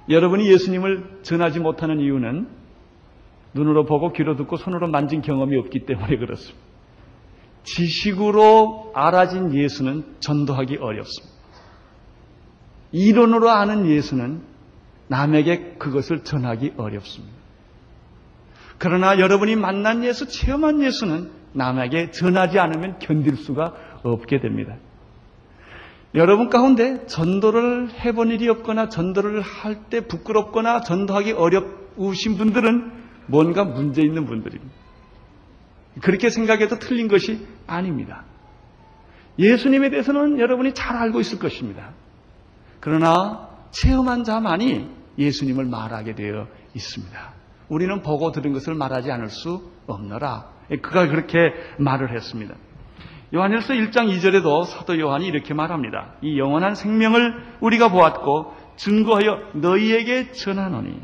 [0.09, 2.49] 여러분이 예수님을 전하지 못하는 이유는
[3.55, 6.65] 눈으로 보고 귀로 듣고 손으로 만진 경험이 없기 때문에 그렇습니다.
[7.63, 11.35] 지식으로 알아진 예수는 전도하기 어렵습니다.
[12.93, 14.43] 이론으로 아는 예수는
[15.09, 17.35] 남에게 그것을 전하기 어렵습니다.
[18.79, 24.77] 그러나 여러분이 만난 예수, 체험한 예수는 남에게 전하지 않으면 견딜 수가 없게 됩니다.
[26.15, 32.93] 여러분 가운데 전도를 해본 일이 없거나 전도를 할 때 부끄럽거나 전도하기 어려우신 분들은
[33.27, 34.73] 뭔가 문제 있는 분들입니다.
[36.03, 38.25] 그렇게 생각해도 틀린 것이 아닙니다.
[39.39, 41.91] 예수님에 대해서는 여러분이 잘 알고 있을 것입니다.
[42.79, 47.33] 그러나 체험한 자만이 예수님을 말하게 되어 있습니다.
[47.69, 50.49] 우리는 보고 들은 것을 말하지 않을 수 없노라.
[50.83, 52.55] 그가 그렇게 말을 했습니다.
[53.35, 56.13] 요한일서 1장 2절에도 사도 요한이 이렇게 말합니다.
[56.23, 61.01] 이 영원한 생명을 우리가 보았고 증거하여 너희에게 전하노니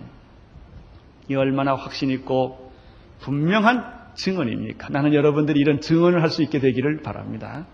[1.29, 2.73] 이 얼마나 확신 있고
[3.21, 4.89] 분명한 증언입니까?
[4.91, 7.67] 나는 여러분들이 이런 증언을 할 수 있게 되기를 바랍니다.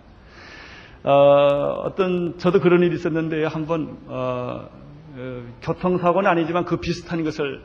[1.03, 4.69] 어, 떤 저도 그런 일이 있었는데 한번 어,
[5.16, 7.62] 어, 교통사고는 아니지만 그 비슷한 것을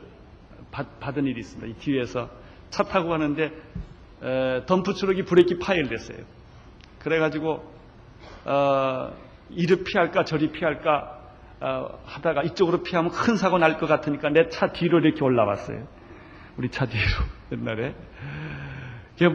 [0.70, 1.66] 받, 은 일이 있습니다.
[1.68, 2.28] 이 뒤에서
[2.68, 3.50] 차 타고 가는데
[4.22, 6.41] 에, 덤프 트럭이 브레이크 파열됐어요.
[7.02, 7.62] 그래가지고
[8.44, 9.12] 어,
[9.50, 11.18] 이리 피할까 저리 피할까
[11.60, 15.86] 어, 하다가 이쪽으로 피하면 큰 사고 날 것 같으니까 내 차 뒤로 이렇게 올라왔어요.
[16.56, 17.02] 우리 차 뒤로
[17.52, 17.94] 옛날에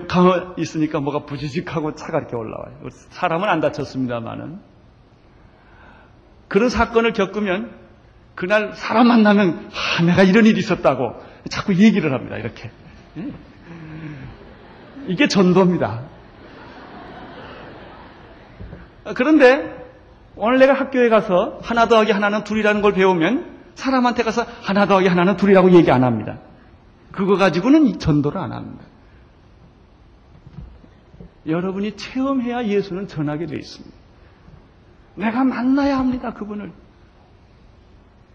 [0.10, 2.89] 강어 있으니까 뭐가 부지직하고 차가 이렇게 올라와요.
[2.89, 4.60] 사람은 안 다쳤습니다만은
[6.49, 7.71] 그런 사건을 겪으면
[8.36, 11.15] 그날 사람 만나면 아, 내가 이런 일이 있었다고
[11.49, 12.38] 자꾸 얘기를 합니다.
[12.38, 12.69] 이렇게
[13.17, 13.32] 예?
[15.08, 16.03] 이게 전도입니다.
[19.15, 19.86] 그런데
[20.36, 25.38] 오늘 내가 학교에 가서 하나 더하기 하나는 둘이라는 걸 배우면 사람한테 가서 하나 더하기 하나는
[25.38, 26.39] 둘이라고 얘기 안 합니다.
[27.12, 28.84] 그거 가지고는 전도를 안 합니다.
[31.48, 33.96] 여러분이 체험해야 예수는 전하게 되어 있습니다.
[35.15, 36.72] 내가 만나야 합니다, 그분을.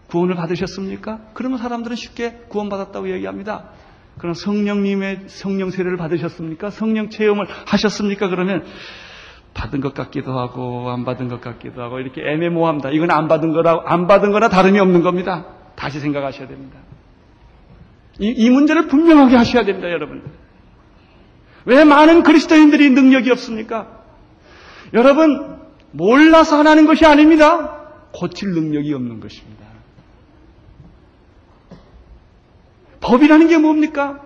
[0.09, 1.19] 구원을 받으셨습니까?
[1.33, 3.69] 그러면 사람들은 쉽게 구원받았다고 얘기합니다.
[4.17, 6.69] 그럼 성령님의 성령 세례를 받으셨습니까?
[6.69, 8.27] 성령 체험을 하셨습니까?
[8.27, 8.63] 그러면
[9.53, 12.89] 받은 것 같기도 하고 안 받은 것 같기도 하고 이렇게 애매모호합니다.
[12.89, 15.45] 이건 안 받은 거라 안 받은 거나 다름이 없는 겁니다.
[15.75, 16.79] 다시 생각하셔야 됩니다.
[18.19, 20.23] 이, 이 문제를 분명하게 하셔야 됩니다, 여러분.
[21.65, 24.03] 왜 많은 그리스도인들이 능력이 없습니까?
[24.93, 25.59] 여러분,
[25.91, 27.79] 몰라서 하나는 것이 아닙니다.
[28.11, 29.63] 고칠 능력이 없는 것입니다.
[33.01, 34.21] 법이라는 게 뭡니까?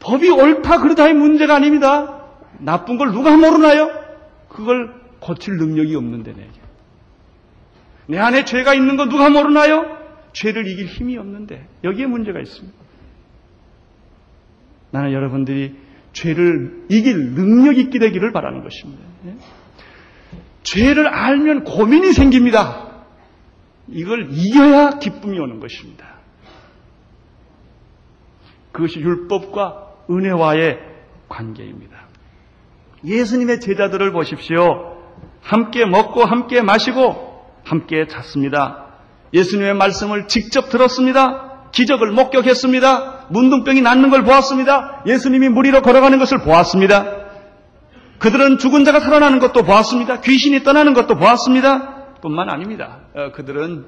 [0.00, 2.23] 법이 옳다 그러다의 문제가 아닙니다.
[2.60, 3.90] 나쁜 걸 누가 모르나요?
[4.48, 6.50] 그걸 고칠 능력이 없는데 내게.
[8.06, 9.98] 내 안에 죄가 있는 거 누가 모르나요?
[10.32, 12.76] 죄를 이길 힘이 없는데 여기에 문제가 있습니다.
[14.90, 15.76] 나는 여러분들이
[16.12, 19.02] 죄를 이길 능력 있게 되기를 바라는 것입니다.
[19.26, 19.36] 예?
[20.62, 23.04] 죄를 알면 고민이 생깁니다.
[23.88, 26.14] 이걸 이겨야 기쁨이 오는 것입니다.
[28.72, 30.78] 그것이 율법과 은혜와의
[31.28, 32.03] 관계입니다.
[33.04, 34.96] 예수님의 제자들을 보십시오.
[35.42, 38.86] 함께 먹고 함께 마시고 함께 잤습니다.
[39.32, 41.70] 예수님의 말씀을 직접 들었습니다.
[41.72, 43.26] 기적을 목격했습니다.
[43.30, 45.02] 문둥병이 낫는 걸 보았습니다.
[45.06, 47.24] 예수님이 물 위로 걸어가는 것을 보았습니다.
[48.18, 50.20] 그들은 죽은 자가 살아나는 것도 보았습니다.
[50.20, 52.14] 귀신이 떠나는 것도 보았습니다.
[52.22, 53.00] 뿐만 아닙니다.
[53.14, 53.86] 어, 그들은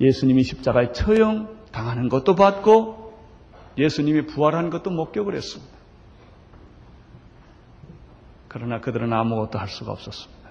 [0.00, 3.12] 예수님이 십자가에 처형 당하는 것도 봤고
[3.78, 5.73] 예수님이 부활하는 것도 목격을 했습니다.
[8.54, 10.44] 그러나 그들은 아무것도 할 수가 없었습니다.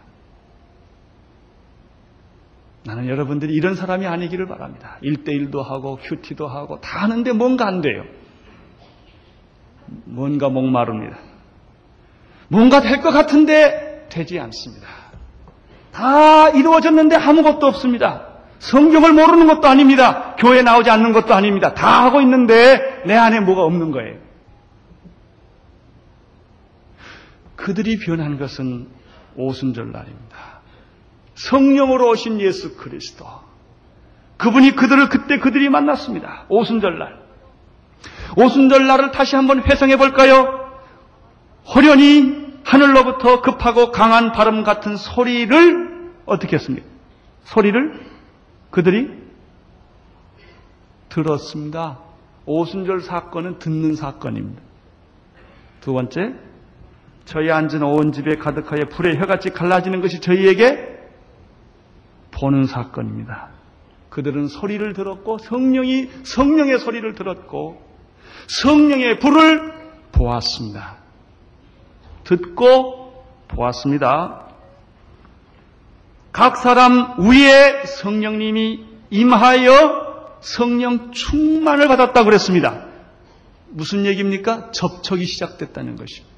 [2.86, 4.98] 나는 여러분들이 이런 사람이 아니기를 바랍니다.
[5.04, 8.04] 1대1도 하고 큐티도 하고 다 하는데 뭔가 안 돼요.
[10.04, 11.18] 뭔가 목마릅니다.
[12.50, 14.86] 뭔가 될 것 같은데 되지 않습니다.
[15.94, 18.28] 다 이루어졌는데 아무것도 없습니다.
[18.60, 20.36] 성경을 모르는 것도 아닙니다.
[20.38, 21.74] 교회 나오지 않는 것도 아닙니다.
[21.74, 24.18] 다 하고 있는데 내 안에 뭐가 없는 거예요.
[27.64, 28.90] 그들이 변한 것은
[29.38, 30.38] 오순절 날입니다.
[31.36, 33.26] 성령으로 오신 예수 그리스도.
[34.36, 36.46] 그분이 그들을 그때 그들이 만났습니다.
[36.50, 37.24] 오순절날.
[38.36, 40.74] 오순절날을 다시 한번 회상해 볼까요?
[41.74, 46.86] 호련히 하늘로부터 급하고 강한 바람 같은 소리를 어떻게 했습니까?
[47.46, 48.06] 소리를
[48.72, 49.10] 그들이
[51.08, 52.00] 들었습니다.
[52.46, 54.62] 오순절 사건은 듣는 사건입니다.
[55.80, 56.34] 두 번째,
[57.26, 60.94] 저희 앉은 온 집에 가득하여 불의 혀같이 갈라지는 것이 저희에게
[62.32, 63.50] 보는 사건입니다.
[64.10, 67.82] 그들은 소리를 들었고 성령이 성령의 소리를 들었고
[68.48, 69.74] 성령의 불을
[70.12, 70.98] 보았습니다.
[72.24, 74.48] 듣고 보았습니다.
[76.32, 82.86] 각 사람 위에 성령님이 임하여 성령 충만을 받았다고 그랬습니다.
[83.70, 84.72] 무슨 얘기입니까?
[84.72, 86.33] 접촉이 시작됐다는 것입니다.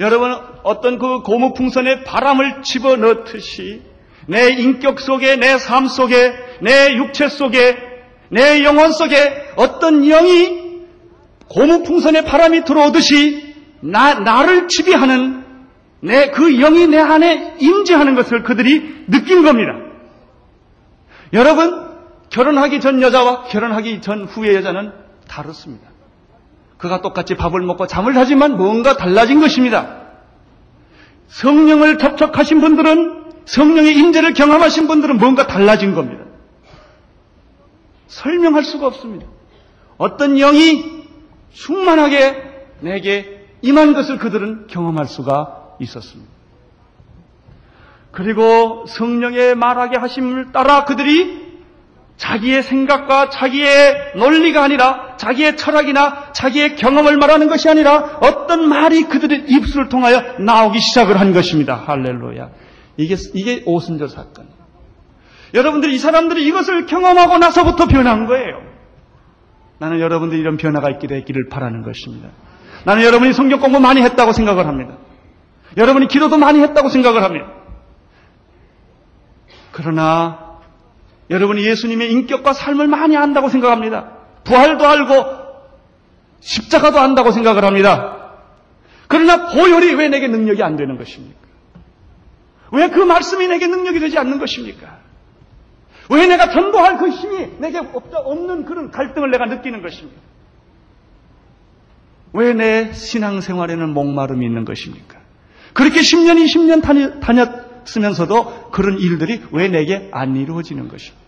[0.00, 0.32] 여러분,
[0.62, 3.82] 어떤 그 고무풍선에 바람을 집어넣듯이
[4.26, 7.76] 내 인격 속에, 내 삶 속에, 내 육체 속에,
[8.30, 10.58] 내 영혼 속에 어떤 영이
[11.48, 15.44] 고무풍선에 바람이 들어오듯이 나, 나를 지배하는
[16.02, 19.72] 내 그 영이 내 안에 임재하는 것을 그들이 느낀 겁니다.
[21.34, 21.90] 여러분
[22.30, 24.92] 결혼하기 전 여자와 결혼하기 전 후의 여자는
[25.28, 25.89] 다릅니다.
[26.80, 30.00] 그가 똑같이 밥을 먹고 잠을 자지만 뭔가 달라진 것입니다.
[31.28, 36.24] 성령을 접촉하신 분들은 성령의 임재를 경험하신 분들은 뭔가 달라진 겁니다.
[38.08, 39.26] 설명할 수가 없습니다.
[39.98, 41.04] 어떤 영이
[41.52, 42.42] 충만하게
[42.80, 46.30] 내게 임한 것을 그들은 경험할 수가 있었습니다.
[48.10, 51.49] 그리고 성령의 말하게 하심을 따라 그들이
[52.20, 59.46] 자기의 생각과 자기의 논리가 아니라 자기의 철학이나 자기의 경험을 말하는 것이 아니라 어떤 말이 그들의
[59.48, 61.76] 입술을 통하여 나오기 시작을 한 것입니다.
[61.76, 62.50] 할렐루야.
[62.98, 64.48] 이게, 이게 오순절 사건.
[65.54, 68.60] 여러분들이 이 사람들이 이것을 경험하고 나서부터 변한 거예요.
[69.78, 72.28] 나는 여러분들이 이런 변화가 있게 되기를 바라는 것입니다.
[72.84, 74.98] 나는 여러분이 성경 공부 많이 했다고 생각을 합니다.
[75.78, 77.46] 여러분이 기도도 많이 했다고 생각을 합니다.
[79.72, 80.49] 그러나
[81.30, 84.10] 여러분이 예수님의 인격과 삶을 많이 안다고 생각합니다.
[84.44, 85.24] 부활도 알고
[86.40, 88.32] 십자가도 안다고 생각을 합니다.
[89.06, 91.38] 그러나 보혈이 왜 내게 능력이 안 되는 것입니까?
[92.72, 94.98] 왜 그 말씀이 내게 능력이 되지 않는 것입니까?
[96.10, 100.20] 왜 내가 전도할 그 힘이 내게 없는 그런 갈등을 내가 느끼는 것입니까?
[102.32, 105.18] 왜 내 신앙생활에는 목마름이 있는 것입니까?
[105.74, 111.19] 그렇게 10년, 20년 다녔으면서도 그런 일들이 왜 내게 안 이루어지는 것입니까?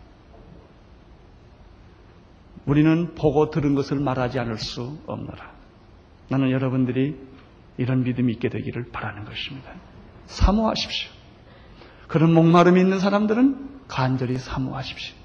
[2.66, 5.52] 우리는 보고 들은 것을 말하지 않을 수 없노라.
[6.28, 7.16] 나는 여러분들이
[7.78, 9.70] 이런 믿음이 있게 되기를 바라는 것입니다.
[10.26, 11.10] 사모하십시오.
[12.06, 15.16] 그런 목마름이 있는 사람들은 간절히 사모하십시오.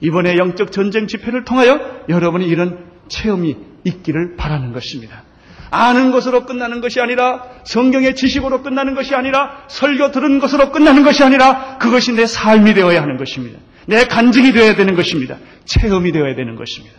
[0.00, 5.22] 이번에 영적 전쟁 집회를 통하여 여러분이 이런 체험이 있기를 바라는 것입니다.
[5.70, 11.24] 아는 것으로 끝나는 것이 아니라 성경의 지식으로 끝나는 것이 아니라 설교 들은 것으로 끝나는 것이
[11.24, 13.58] 아니라 그것이 내 삶이 되어야 하는 것입니다.
[13.86, 15.38] 내 간증이 되어야 되는 것입니다.
[15.64, 16.96] 체험이 되어야 되는 것입니다.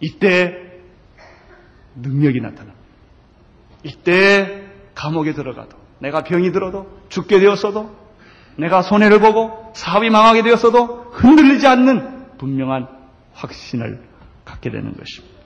[0.00, 0.56] 이때
[1.96, 2.78] 능력이 나타납니다.
[3.82, 4.64] 이때
[4.94, 7.96] 감옥에 들어가도 내가 병이 들어도 죽게 되었어도
[8.56, 12.88] 내가 손해를 보고 사업이 망하게 되었어도 흔들리지 않는 분명한
[13.32, 14.02] 확신을
[14.44, 15.38] 갖게 되는 것입니다.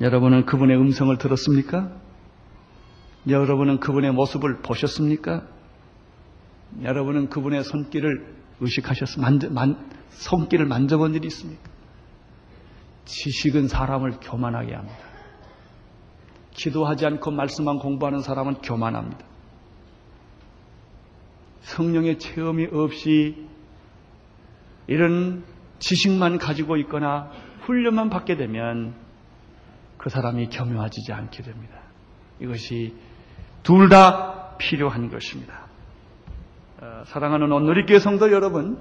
[0.00, 1.90] 여러분은 그분의 음성을 들었습니까?
[3.28, 5.44] 여러분은 그분의 모습을 보셨습니까?
[6.82, 9.30] 여러분은 그분의 손길을 의식하셨습니까?
[9.30, 11.62] 만져, 만, 손길을 만져본 일이 있습니까?
[13.04, 14.98] 지식은 사람을 교만하게 합니다.
[16.52, 19.24] 기도하지 않고 말씀만 공부하는 사람은 교만합니다.
[21.60, 23.46] 성령의 체험이 없이
[24.86, 25.44] 이런
[25.78, 27.30] 지식만 가지고 있거나
[27.62, 28.94] 훈련만 받게 되면
[29.98, 31.76] 그 사람이 겸용하지 않게 됩니다.
[32.40, 32.94] 이것이
[33.62, 35.65] 둘 다 필요한 것입니다.
[36.78, 38.76] 어, 사랑하는 온누리교회 성도 여러분,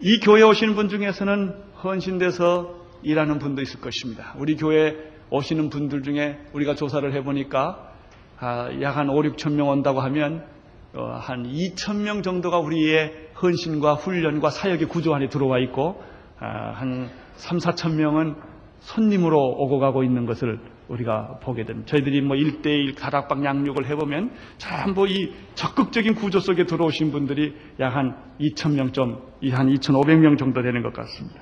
[0.00, 4.32] 이 교회 오시는 분 중에서는 헌신돼서 일하는 분도 있을 것입니다.
[4.38, 4.96] 우리 교회
[5.28, 7.92] 오시는 분들 중에 우리가 조사를 해보니까
[8.38, 10.46] 아, 약한 5, 6천 명 온다고 하면
[10.94, 16.02] 어, 한 2천 명 정도가 우리의 헌신과 훈련과 사역의 구조 안에 들어와 있고
[16.38, 18.36] 아, 한 3, 4천 명은
[18.80, 21.88] 손님으로 오고 가고 있는 것을 우리가 보게 됩니다.
[21.90, 28.16] 저희들이 뭐 1대1 가락방 양육을 해보면 전부 이 적극적인 구조 속에 들어오신 분들이 약 한
[28.40, 31.40] 2,000명 좀, 한 2,500명 정도 되는 것 같습니다.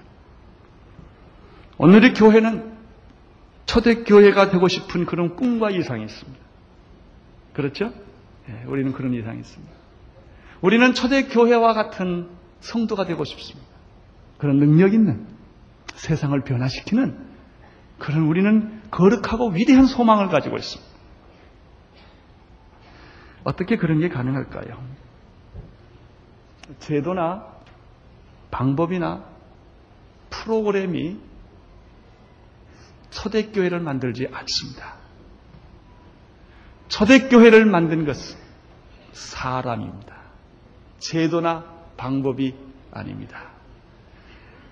[1.78, 2.72] 오늘의 교회는
[3.66, 6.40] 초대교회가 되고 싶은 그런 꿈과 이상이 있습니다.
[7.54, 7.92] 그렇죠?
[8.46, 9.72] 네, 우리는 그런 이상이 있습니다.
[10.60, 12.28] 우리는 초대교회와 같은
[12.60, 13.68] 성도가 되고 싶습니다.
[14.38, 15.26] 그런 능력 있는
[15.94, 17.18] 세상을 변화시키는
[17.98, 20.94] 그런 우리는 거룩하고 위대한 소망을 가지고 있습니다.
[23.42, 24.80] 어떻게 그런 게 가능할까요?
[26.78, 27.44] 제도나
[28.52, 29.24] 방법이나
[30.30, 31.18] 프로그램이
[33.10, 34.94] 초대교회를 만들지 않습니다.
[36.88, 38.38] 초대교회를 만든 것은
[39.12, 40.14] 사람입니다.
[40.98, 41.64] 제도나
[41.96, 42.54] 방법이
[42.92, 43.42] 아닙니다.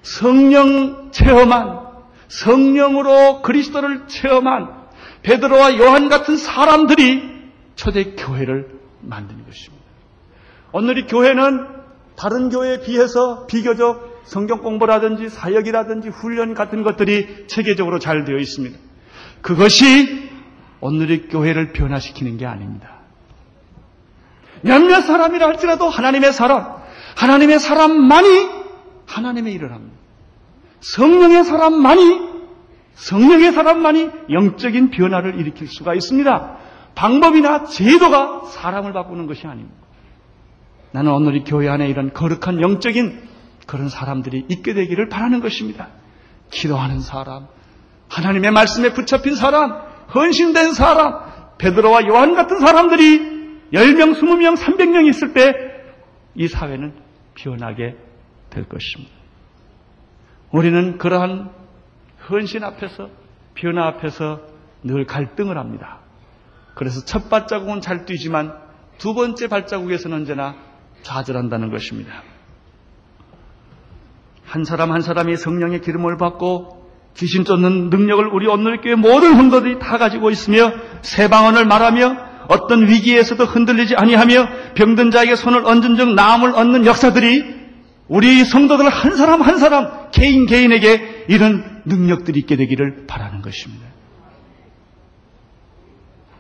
[0.03, 1.92] 성령 체험한
[2.33, 4.83] 성령으로 그리스도를 체험한
[5.23, 7.23] 베드로와 요한 같은 사람들이
[7.77, 9.85] 초대 교회를 만든 것입니다.
[10.73, 11.67] 오늘 이 교회는
[12.17, 18.79] 다른 교회에 비해서 비교적 성경 공부라든지 사역이라든지 훈련 같은 것들이 체계적으로 잘 되어 있습니다.
[19.43, 20.31] 그것이
[20.81, 23.01] 오늘의 교회를 변화시키는 게 아닙니다.
[24.63, 26.77] 몇몇 사람이라 할지라도 하나님의 사람,
[27.17, 28.49] 하나님의 사람만이
[29.07, 30.02] 하나님의 일을 합니다.
[30.83, 32.33] 성령의 사람만이
[32.95, 36.57] 성령의 사람만이 영적인 변화를 일으킬 수가 있습니다.
[36.95, 39.75] 방법이나 제도가 사람을 바꾸는 것이 아닙니다.
[40.93, 43.29] 나는 오늘 이 교회 안에 이런 거룩한 영적인
[43.67, 45.89] 그런 사람들이 있게 되기를 바라는 것입니다.
[46.51, 47.47] 기도하는 사람,
[48.09, 49.73] 하나님의 말씀에 붙잡힌 사람,
[50.15, 51.21] 헌신된 사람,
[51.57, 53.33] 베드로와 요한 같은 사람들이
[53.73, 55.73] 10명, 20명, 300명 있을 때
[56.35, 56.95] 이 사회는
[57.35, 57.97] 변하게
[58.51, 59.13] 될 것입니다.
[60.53, 61.51] 우리는 그러한
[62.29, 63.09] 헌신 앞에서,
[63.55, 64.41] 변화 앞에서
[64.85, 65.99] 늘 갈등을 합니다.
[66.75, 68.55] 그래서 첫 발자국은 잘 뛰지만
[68.99, 70.55] 두 번째 발자국에서는 언제나
[71.03, 72.23] 좌절한다는 것입니다.
[74.45, 79.99] 한 사람 한 사람이 성령의 기름을 받고 귀신 쫓는 능력을 우리 오늘교회 모든 성도들이 다
[79.99, 80.73] 가지고 있으며
[81.03, 87.62] 새 방언을 말하며 어떤 위기에서도 흔들리지 아니하며 병든 자에게 손을 얹은 즉 나음을 얻는 역사들이
[88.09, 93.87] 우리 성도들 한 사람 한 사람 개인 개인에게 이런 능력들이 있게 되기를 바라는 것입니다.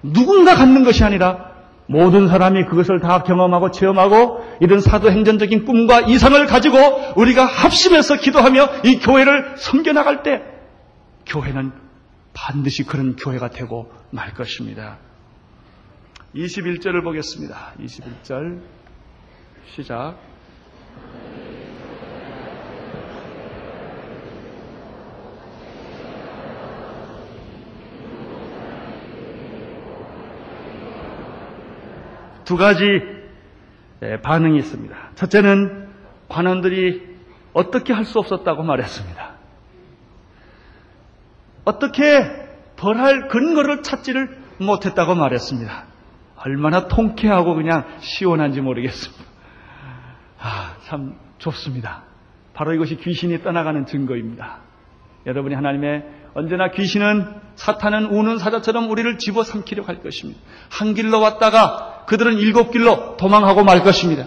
[0.02, 1.52] 누군가 갖는 것이 아니라
[1.86, 6.78] 모든 사람이 그것을 다 경험하고 체험하고 이런 사도 행전적인 꿈과 이상을 가지고
[7.16, 10.42] 우리가 합심해서 기도하며 이 교회를 섬겨 나갈 때
[11.26, 11.72] 교회는
[12.34, 14.98] 반드시 그런 교회가 되고 말 것입니다.
[16.34, 17.74] 21절을 보겠습니다.
[17.78, 18.60] 21절
[19.74, 20.16] 시작.
[32.44, 32.84] 두 가지
[34.22, 34.96] 반응이 있습니다.
[35.14, 35.88] 첫째는
[36.28, 37.12] 관원들이
[37.52, 39.32] 어떻게 할 수 없었다고 말했습니다.
[41.64, 42.02] 어떻게
[42.76, 45.84] 벌할 근거를 찾지를 못했다고 말했습니다.
[46.36, 49.24] 얼마나 통쾌하고 그냥 시원한지 모르겠습니다.
[50.40, 52.02] 아, 참 좋습니다.
[52.54, 54.58] 바로 이것이 귀신이 떠나가는 증거입니다.
[55.26, 60.40] 여러분이 하나님의 언제나 귀신은 사탄은 우는 사자처럼 우리를 집어삼키려 할 것입니다.
[60.70, 64.26] 한 길로 왔다가 그들은 일곱 길로 도망하고 말 것입니다.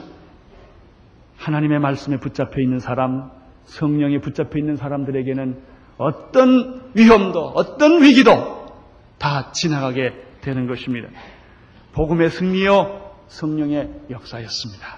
[1.37, 3.29] 하나님의 말씀에 붙잡혀 있는 사람,
[3.65, 5.61] 성령에 붙잡혀 있는 사람들에게는
[5.97, 8.65] 어떤 위험도, 어떤 위기도
[9.17, 11.09] 다 지나가게 되는 것입니다.
[11.93, 14.97] 복음의 승리요, 성령의 역사였습니다.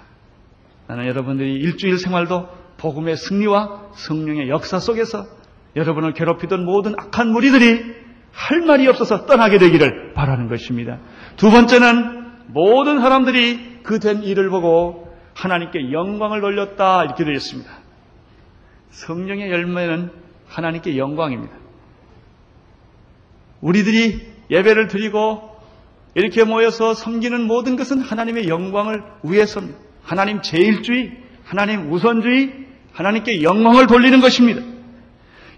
[0.86, 2.48] 나는 여러분들이 일주일 생활도
[2.78, 5.26] 복음의 승리와 성령의 역사 속에서
[5.76, 7.98] 여러분을 괴롭히던 모든 악한 무리들이
[8.32, 10.98] 할 말이 없어서 떠나게 되기를 바라는 것입니다.
[11.36, 12.17] 두 번째는
[12.48, 17.70] 모든 사람들이 그 된 일을 보고 하나님께 영광을 돌렸다 이렇게 되어 있습니다.
[18.90, 20.10] 성령의 열매는
[20.48, 21.54] 하나님께 영광입니다.
[23.60, 24.20] 우리들이
[24.50, 25.56] 예배를 드리고
[26.14, 29.78] 이렇게 모여서 섬기는 모든 것은 하나님의 영광을 위해서입니다.
[30.02, 31.12] 하나님 제일주의,
[31.44, 34.62] 하나님 우선주의, 하나님께 영광을 돌리는 것입니다.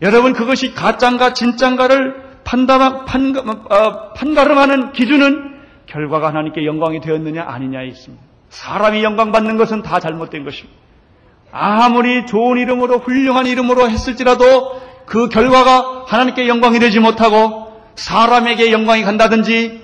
[0.03, 5.50] 여러분 그것이 가짠가 진짠가를 판단, 판, 어, 판가름하는 기준은
[5.91, 8.25] 결과가 하나님께 영광이 되었느냐 아니냐에 있습니다.
[8.49, 10.79] 사람이 영광 받는 것은 다 잘못된 것입니다.
[11.53, 19.81] 아무리 좋은 이름으로 훌륭한 이름으로 했을지라도 그 결과가 하나님께 영광이 되지 못하고 사람에게 영광이 간다든지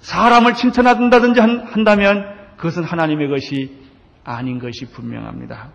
[0.00, 2.26] 사람을 칭찬한다든지 한다면
[2.56, 3.76] 그것은 하나님의 것이
[4.24, 5.70] 아닌 것이 분명합니다.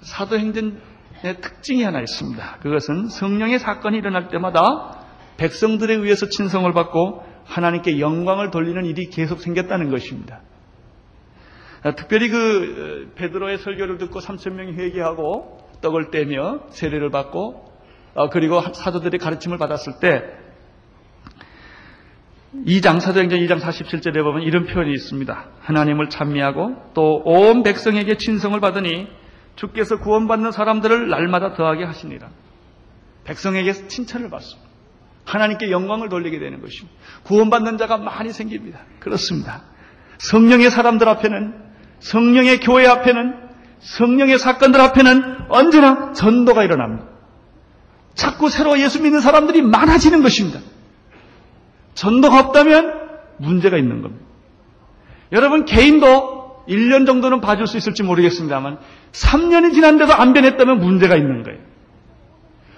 [0.00, 2.58] 사도행전의 특징이 하나 있습니다.
[2.60, 4.98] 그것은 성령의 사건이 일어날 때마다
[5.36, 10.40] 백성들에 의해서 친성을 받고 하나님께 영광을 돌리는 일이 계속 생겼다는 것입니다.
[11.96, 17.72] 특별히 그 베드로의 설교를 듣고 3천 명이 회개하고 떡을 떼며 세례를 받고
[18.14, 20.24] 어, 그리고 사도들의 가르침을 받았을 때
[22.66, 25.46] 2장 사도행전 2장 47절에 보면 이런 표현이 있습니다.
[25.60, 29.06] 하나님을 찬미하고 또 온 백성에게 친성을 받으니
[29.54, 32.28] 주께서 구원받는 사람들을 날마다 더하게 하시니라.
[33.24, 34.67] 백성에게 칭찬을 받습니다.
[35.28, 36.96] 하나님께 영광을 돌리게 되는 것입니다.
[37.24, 38.80] 구원받는 자가 많이 생깁니다.
[38.98, 39.62] 그렇습니다.
[40.18, 41.54] 성령의 사람들 앞에는
[42.00, 43.34] 성령의 교회 앞에는
[43.80, 47.06] 성령의 사건들 앞에는 언제나 전도가 일어납니다.
[48.14, 50.60] 자꾸 새로 예수 믿는 사람들이 많아지는 것입니다.
[51.94, 52.94] 전도가 없다면
[53.36, 54.24] 문제가 있는 겁니다.
[55.32, 58.78] 여러분 개인도 1년 정도는 봐줄 수 있을지 모르겠습니다만
[59.12, 61.58] 3년이 지났는데도 안 변했다면 문제가 있는 거예요.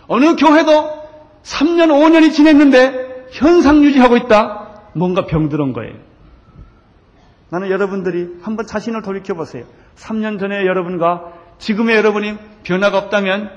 [0.09, 1.00] 어느 교회도
[1.43, 4.91] 3년, 5년이 지냈는데 현상 유지하고 있다.
[4.95, 5.95] 뭔가 병들은 거예요.
[7.51, 9.65] 나는 여러분들이 한번 자신을 돌이켜보세요.
[9.97, 13.51] 3년 전에 여러분과 지금의 여러분이 변화가 없다면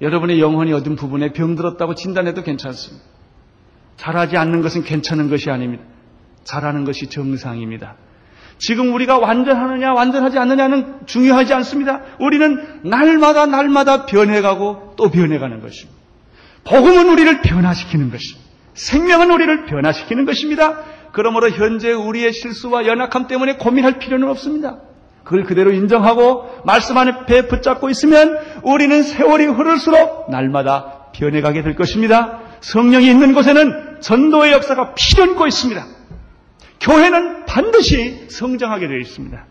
[0.00, 3.04] 여러분의 영혼이 어떤 부분에 병들었다고 진단해도 괜찮습니다.
[3.96, 5.82] 잘하지 않는 것은 괜찮은 것이 아닙니다.
[6.44, 7.96] 잘하는 것이 정상입니다.
[8.58, 12.02] 지금 우리가 완전하느냐 완전하지 않느냐는 중요하지 않습니다.
[12.20, 15.97] 우리는 날마다 날마다 변해가고 또 변해가는 것입니다.
[16.68, 18.48] 복음은 우리를 변화시키는 것입니다.
[18.74, 20.80] 생명은 우리를 변화시키는 것입니다.
[21.12, 24.78] 그러므로 현재 우리의 실수와 연약함 때문에 고민할 필요는 없습니다.
[25.24, 32.40] 그걸 그대로 인정하고 말씀 안에 배 붙잡고 있으면 우리는 세월이 흐를수록 날마다 변해가게 될 것입니다.
[32.60, 35.84] 성령이 있는 곳에는 전도의 역사가 필연고 있습니다.
[36.80, 39.44] 교회는 반드시 성장하게 되어 있습니다.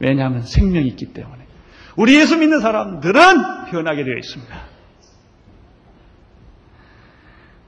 [0.00, 1.46] 왜냐하면 생명이 있기 때문에.
[1.96, 3.20] 우리 예수 믿는 사람들은
[3.70, 4.77] 변하게 되어 있습니다.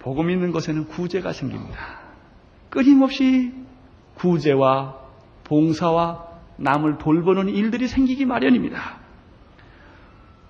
[0.00, 2.00] 복음 있는 곳에는 구제가 생깁니다.
[2.70, 3.52] 끊임없이
[4.16, 4.98] 구제와
[5.44, 6.26] 봉사와
[6.56, 8.98] 남을 돌보는 일들이 생기기 마련입니다.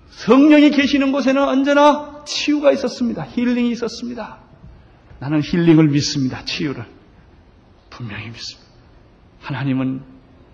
[0.09, 3.23] 성령이 계시는 곳에는 언제나 치유가 있었습니다.
[3.23, 4.39] 힐링이 있었습니다.
[5.19, 6.43] 나는 힐링을 믿습니다.
[6.43, 6.85] 치유를.
[7.89, 8.71] 분명히 믿습니다.
[9.41, 10.01] 하나님은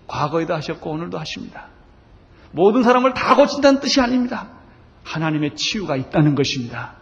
[0.06, 1.68] 과거에도 하셨고 오늘도 하십니다.
[2.52, 4.48] 모든 사람을 다 고친다는 뜻이 아닙니다.
[5.04, 6.97] 하나님의 치유가 있다는 것입니다.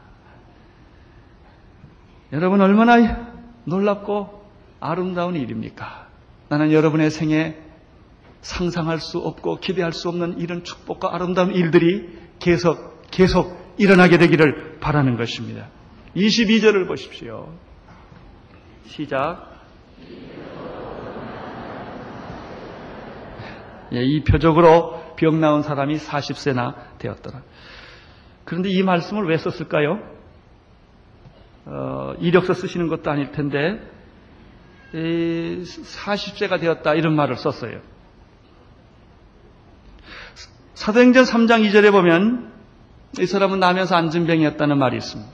[2.33, 3.33] 여러분 얼마나
[3.65, 4.45] 놀랍고
[4.81, 6.09] 아름다운 일입니까?
[6.49, 7.57] 나는 여러분의 생에
[8.41, 12.09] 상상할 수 없고 기대할 수 없는 이런 축복과 아름다운 일들이
[12.39, 15.69] 계속 계속 일어나게 되기를 바라는 것입니다.
[16.15, 17.53] 22절을 보십시오.
[18.87, 19.55] 시작.
[23.93, 27.43] 예, 이 표적으로 병 나온 사람이 40세나 되었더라.
[28.45, 30.16] 그런데 이 말씀을 왜 썼을까요?
[31.67, 33.81] 어, 이력서 쓰시는 것도 아닐 텐데
[34.93, 37.81] 40세가 되었다 이런 말을 썼어요.
[40.75, 42.53] 사도행전 3장 2절에 보면
[43.19, 45.31] 이 사람은 나면서 안전병이었다는 말이 있습니다.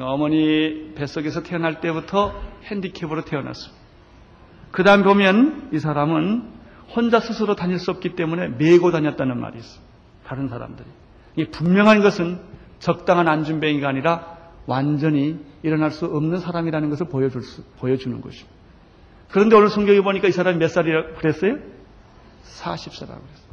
[0.00, 3.78] 어머니 뱃속에서 태어날 때부터 핸디캡으로 태어났습니다.
[4.70, 6.52] 그 다음 보면 이 사람은
[6.94, 9.82] 혼자 스스로 다닐 수 없기 때문에 메고 다녔다는 말이 있어요.
[10.26, 10.86] 다른 사람들이.
[11.36, 12.38] 이 분명한 것은
[12.78, 14.37] 적당한 안전병이가 아니라
[14.68, 18.54] 완전히 일어날 수 없는 사람이라는 것을 보여줄 수, 보여주는 것입니다.
[19.30, 21.54] 그런데 오늘 성경에 보니까 이 사람이 몇 살이라고 그랬어요?
[22.44, 23.48] 40세라고 그랬어요.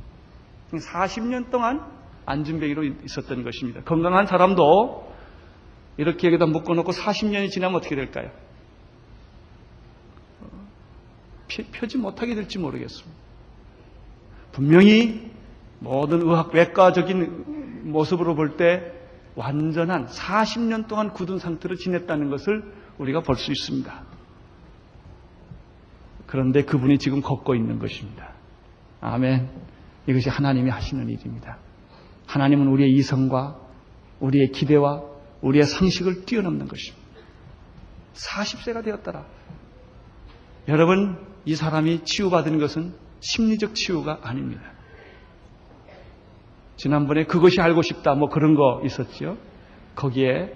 [0.74, 1.82] 40년 동안
[2.26, 3.82] 안전병이로 있었던 것입니다.
[3.84, 5.14] 건강한 사람도
[5.96, 8.30] 이렇게 여기다 묶어놓고 40년이 지나면 어떻게 될까요?
[11.72, 13.18] 펴지 못하게 될지 모르겠습니다.
[14.52, 15.32] 분명히
[15.80, 19.05] 모든 의학 외과적인 모습으로 볼 때
[19.36, 22.64] 완전한 40년 동안 굳은 상태로 지냈다는 것을
[22.98, 24.04] 우리가 볼 수 있습니다.
[26.26, 28.34] 그런데 그분이 지금 걷고 있는 것입니다.
[29.02, 29.50] 아멘.
[30.08, 31.58] 이것이 하나님이 하시는 일입니다.
[32.28, 33.60] 하나님은 우리의 이성과
[34.20, 35.04] 우리의 기대와
[35.42, 37.06] 우리의 상식을 뛰어넘는 것입니다.
[38.14, 39.26] 40세가 되었더라.
[40.68, 44.64] 여러분, 이 사람이 치유받은 것은 심리적 치유가 아닙니다.
[46.78, 49.38] 지난번에 그것이 알고 싶다 뭐 그런 거 있었죠.
[49.96, 50.54] 거기에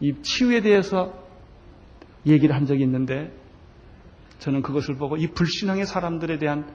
[0.00, 1.12] 이 치유에 대해서
[2.26, 3.32] 얘기를 한 적이 있는데
[4.38, 6.66] 저는 그것을 보고 이 불신앙의 사람들에 대한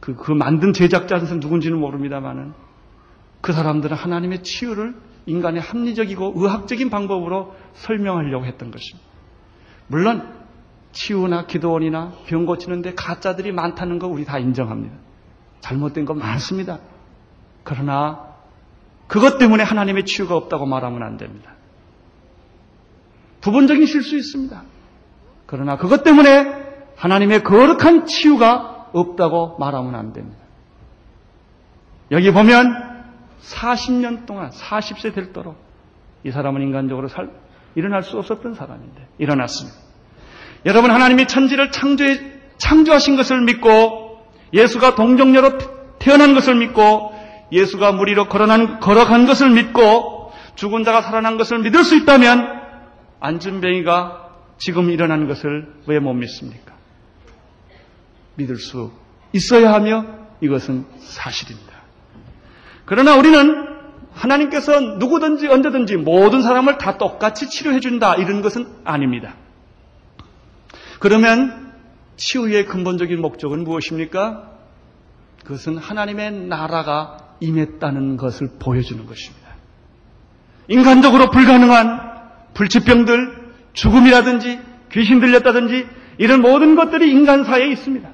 [0.00, 2.52] 그, 그 만든 제작자는 누군지는 모릅니다만은
[3.40, 4.94] 그 사람들은 하나님의 치유를
[5.26, 9.08] 인간의 합리적이고 의학적인 방법으로 설명하려고 했던 것입니다.
[9.86, 10.34] 물론
[10.92, 14.94] 치유나 기도원이나 병 고치는데 가짜들이 많다는 거 우리 다 인정합니다.
[15.60, 16.80] 잘못된 거 많습니다.
[17.64, 18.34] 그러나
[19.08, 21.52] 그것 때문에 하나님의 치유가 없다고 말하면 안 됩니다.
[23.40, 24.62] 부분적인 실수 있습니다.
[25.46, 26.64] 그러나 그것 때문에
[26.96, 30.38] 하나님의 거룩한 치유가 없다고 말하면 안 됩니다.
[32.10, 33.04] 여기 보면
[33.42, 35.56] 40년 동안 40세 될 도록
[36.22, 37.30] 이 사람은 인간적으로 살,
[37.74, 39.76] 일어날 수 없었던 사람인데 일어났습니다.
[40.64, 42.18] 여러분 하나님이 천지를 창조해,
[42.56, 45.58] 창조하신 것을 믿고 예수가 동정녀로
[45.98, 47.13] 태어난 것을 믿고
[47.54, 52.62] 예수가 무리로 걸어난, 걸어간 것을 믿고 죽은 자가 살아난 것을 믿을 수 있다면
[53.20, 56.74] 안준뱅이가 지금 일어난 것을 왜 못 믿습니까?
[58.36, 58.92] 믿을 수
[59.32, 60.04] 있어야 하며
[60.40, 61.72] 이것은 사실입니다.
[62.84, 63.68] 그러나 우리는
[64.12, 69.34] 하나님께서 누구든지 언제든지 모든 사람을 다 똑같이 치료해 준다 이런 것은 아닙니다.
[71.00, 71.72] 그러면
[72.16, 74.50] 치유의 근본적인 목적은 무엇입니까?
[75.44, 79.48] 그것은 하나님의 나라가 임했다는 것을 보여주는 것입니다.
[80.68, 82.14] 인간적으로 불가능한
[82.54, 84.60] 불치병들, 죽음이라든지
[84.92, 85.86] 귀신 들렸다든지
[86.18, 88.08] 이런 모든 것들이 인간사에 있습니다.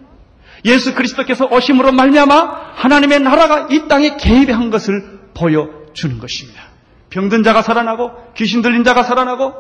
[0.64, 6.62] 예수 그리스도께서 오심으로 말미암아 하나님의 나라가 이 땅에 개입한 것을 보여주는 것입니다.
[7.11, 9.53] 병든 자가 살아나고 귀신 들린 자가 살아나고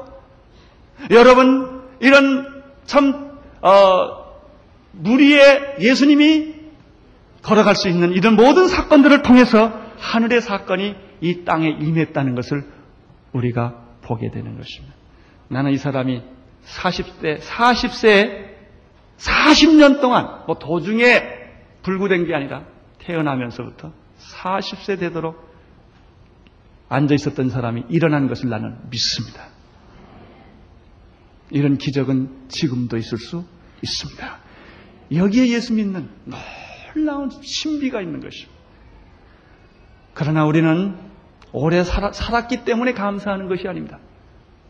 [1.10, 4.20] 여러분 이런 참 어,
[4.92, 6.59] 무리의 예수님이
[7.42, 12.64] 걸어갈 수 있는 이런 모든 사건들을 통해서 하늘의 사건이 이 땅에 임했다는 것을
[13.32, 14.94] 우리가 보게 되는 것입니다.
[15.48, 16.22] 나는 이 사람이
[16.64, 18.50] 40대, 40세
[19.18, 21.22] 40년 동안 뭐 도중에
[21.82, 22.64] 불구된 게 아니라
[22.98, 25.50] 태어나면서부터 40세 되도록
[26.88, 29.48] 앉아 있었던 사람이 일어난 것을 나는 믿습니다.
[31.50, 33.44] 이런 기적은 지금도 있을 수
[33.82, 34.38] 있습니다.
[35.14, 36.08] 여기에 예수 믿는
[36.94, 38.60] 놀라운 신비가 있는 것입니다.
[40.14, 40.96] 그러나 우리는
[41.52, 43.98] 오래 살았, 기 때문에 감사하는 것이 아닙니다.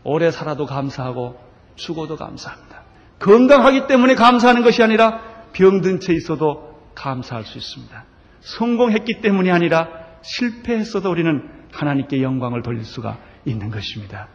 [0.05, 1.39] 오래 살아도 감사하고
[1.77, 2.83] 죽어도 감사합니다.
[3.18, 5.21] 건강하기 때문에 감사하는 것이 아니라
[5.53, 8.05] 병든 채 있어도 감사할 수 있습니다.
[8.41, 9.89] 성공했기 때문이 아니라
[10.23, 14.29] 실패했어도 우리는 하나님께 영광을 돌릴 수가 있는 것입니다.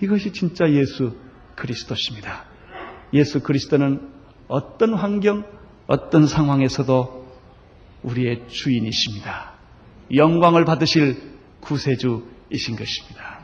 [0.00, 1.16] 이것이 진짜 예수
[1.54, 2.44] 그리스도십니다.
[3.12, 4.10] 예수 그리스도는
[4.48, 5.44] 어떤 환경,
[5.86, 7.21] 어떤 상황에서도
[8.02, 9.52] 우리의 주인이십니다.
[10.14, 13.38] 영광을 받으실 구세주이신 것입니다.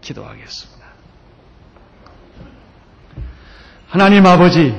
[0.00, 0.80] 기도하겠습니다.
[3.86, 4.74] 하나님 아버지,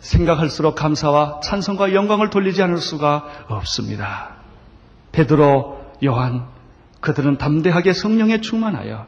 [0.00, 4.36] 생각할수록 감사와 찬성과 영광을 돌리지 않을 수가 없습니다.
[5.12, 6.46] 베드로, 요한,
[7.00, 9.06] 그들은 담대하게 성령에 충만하여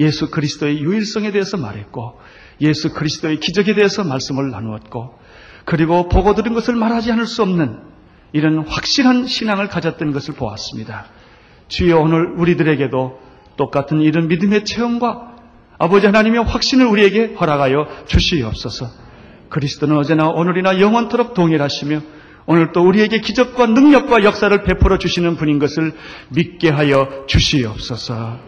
[0.00, 2.20] 예수 그리스도의 유일성에 대해서 말했고,
[2.60, 5.18] 예수 그리스도의 기적에 대해서 말씀을 나누었고,
[5.64, 7.93] 그리고 보고 들은 것을 말하지 않을 수 없는
[8.34, 11.06] 이런 확실한 신앙을 가졌던 것을 보았습니다.
[11.68, 13.20] 주여 오늘 우리들에게도
[13.56, 15.36] 똑같은 이런 믿음의 체험과
[15.78, 18.86] 아버지 하나님의 확신을 우리에게 허락하여 주시옵소서.
[19.50, 22.00] 그리스도는 어제나 오늘이나 영원토록 동일하시며
[22.46, 25.92] 오늘 또 우리에게 기적과 능력과 역사를 베풀어 주시는 분인 것을
[26.30, 28.38] 믿게 하여 주시옵소서.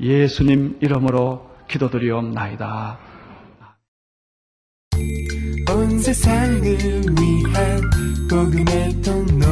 [0.00, 2.98] 예수님 이름으로 기도드리옵나이다.
[5.70, 9.44] 온 세상을 위한 복음의 통로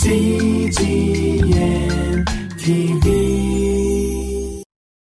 [0.00, 1.50] CGM
[2.56, 3.51] TV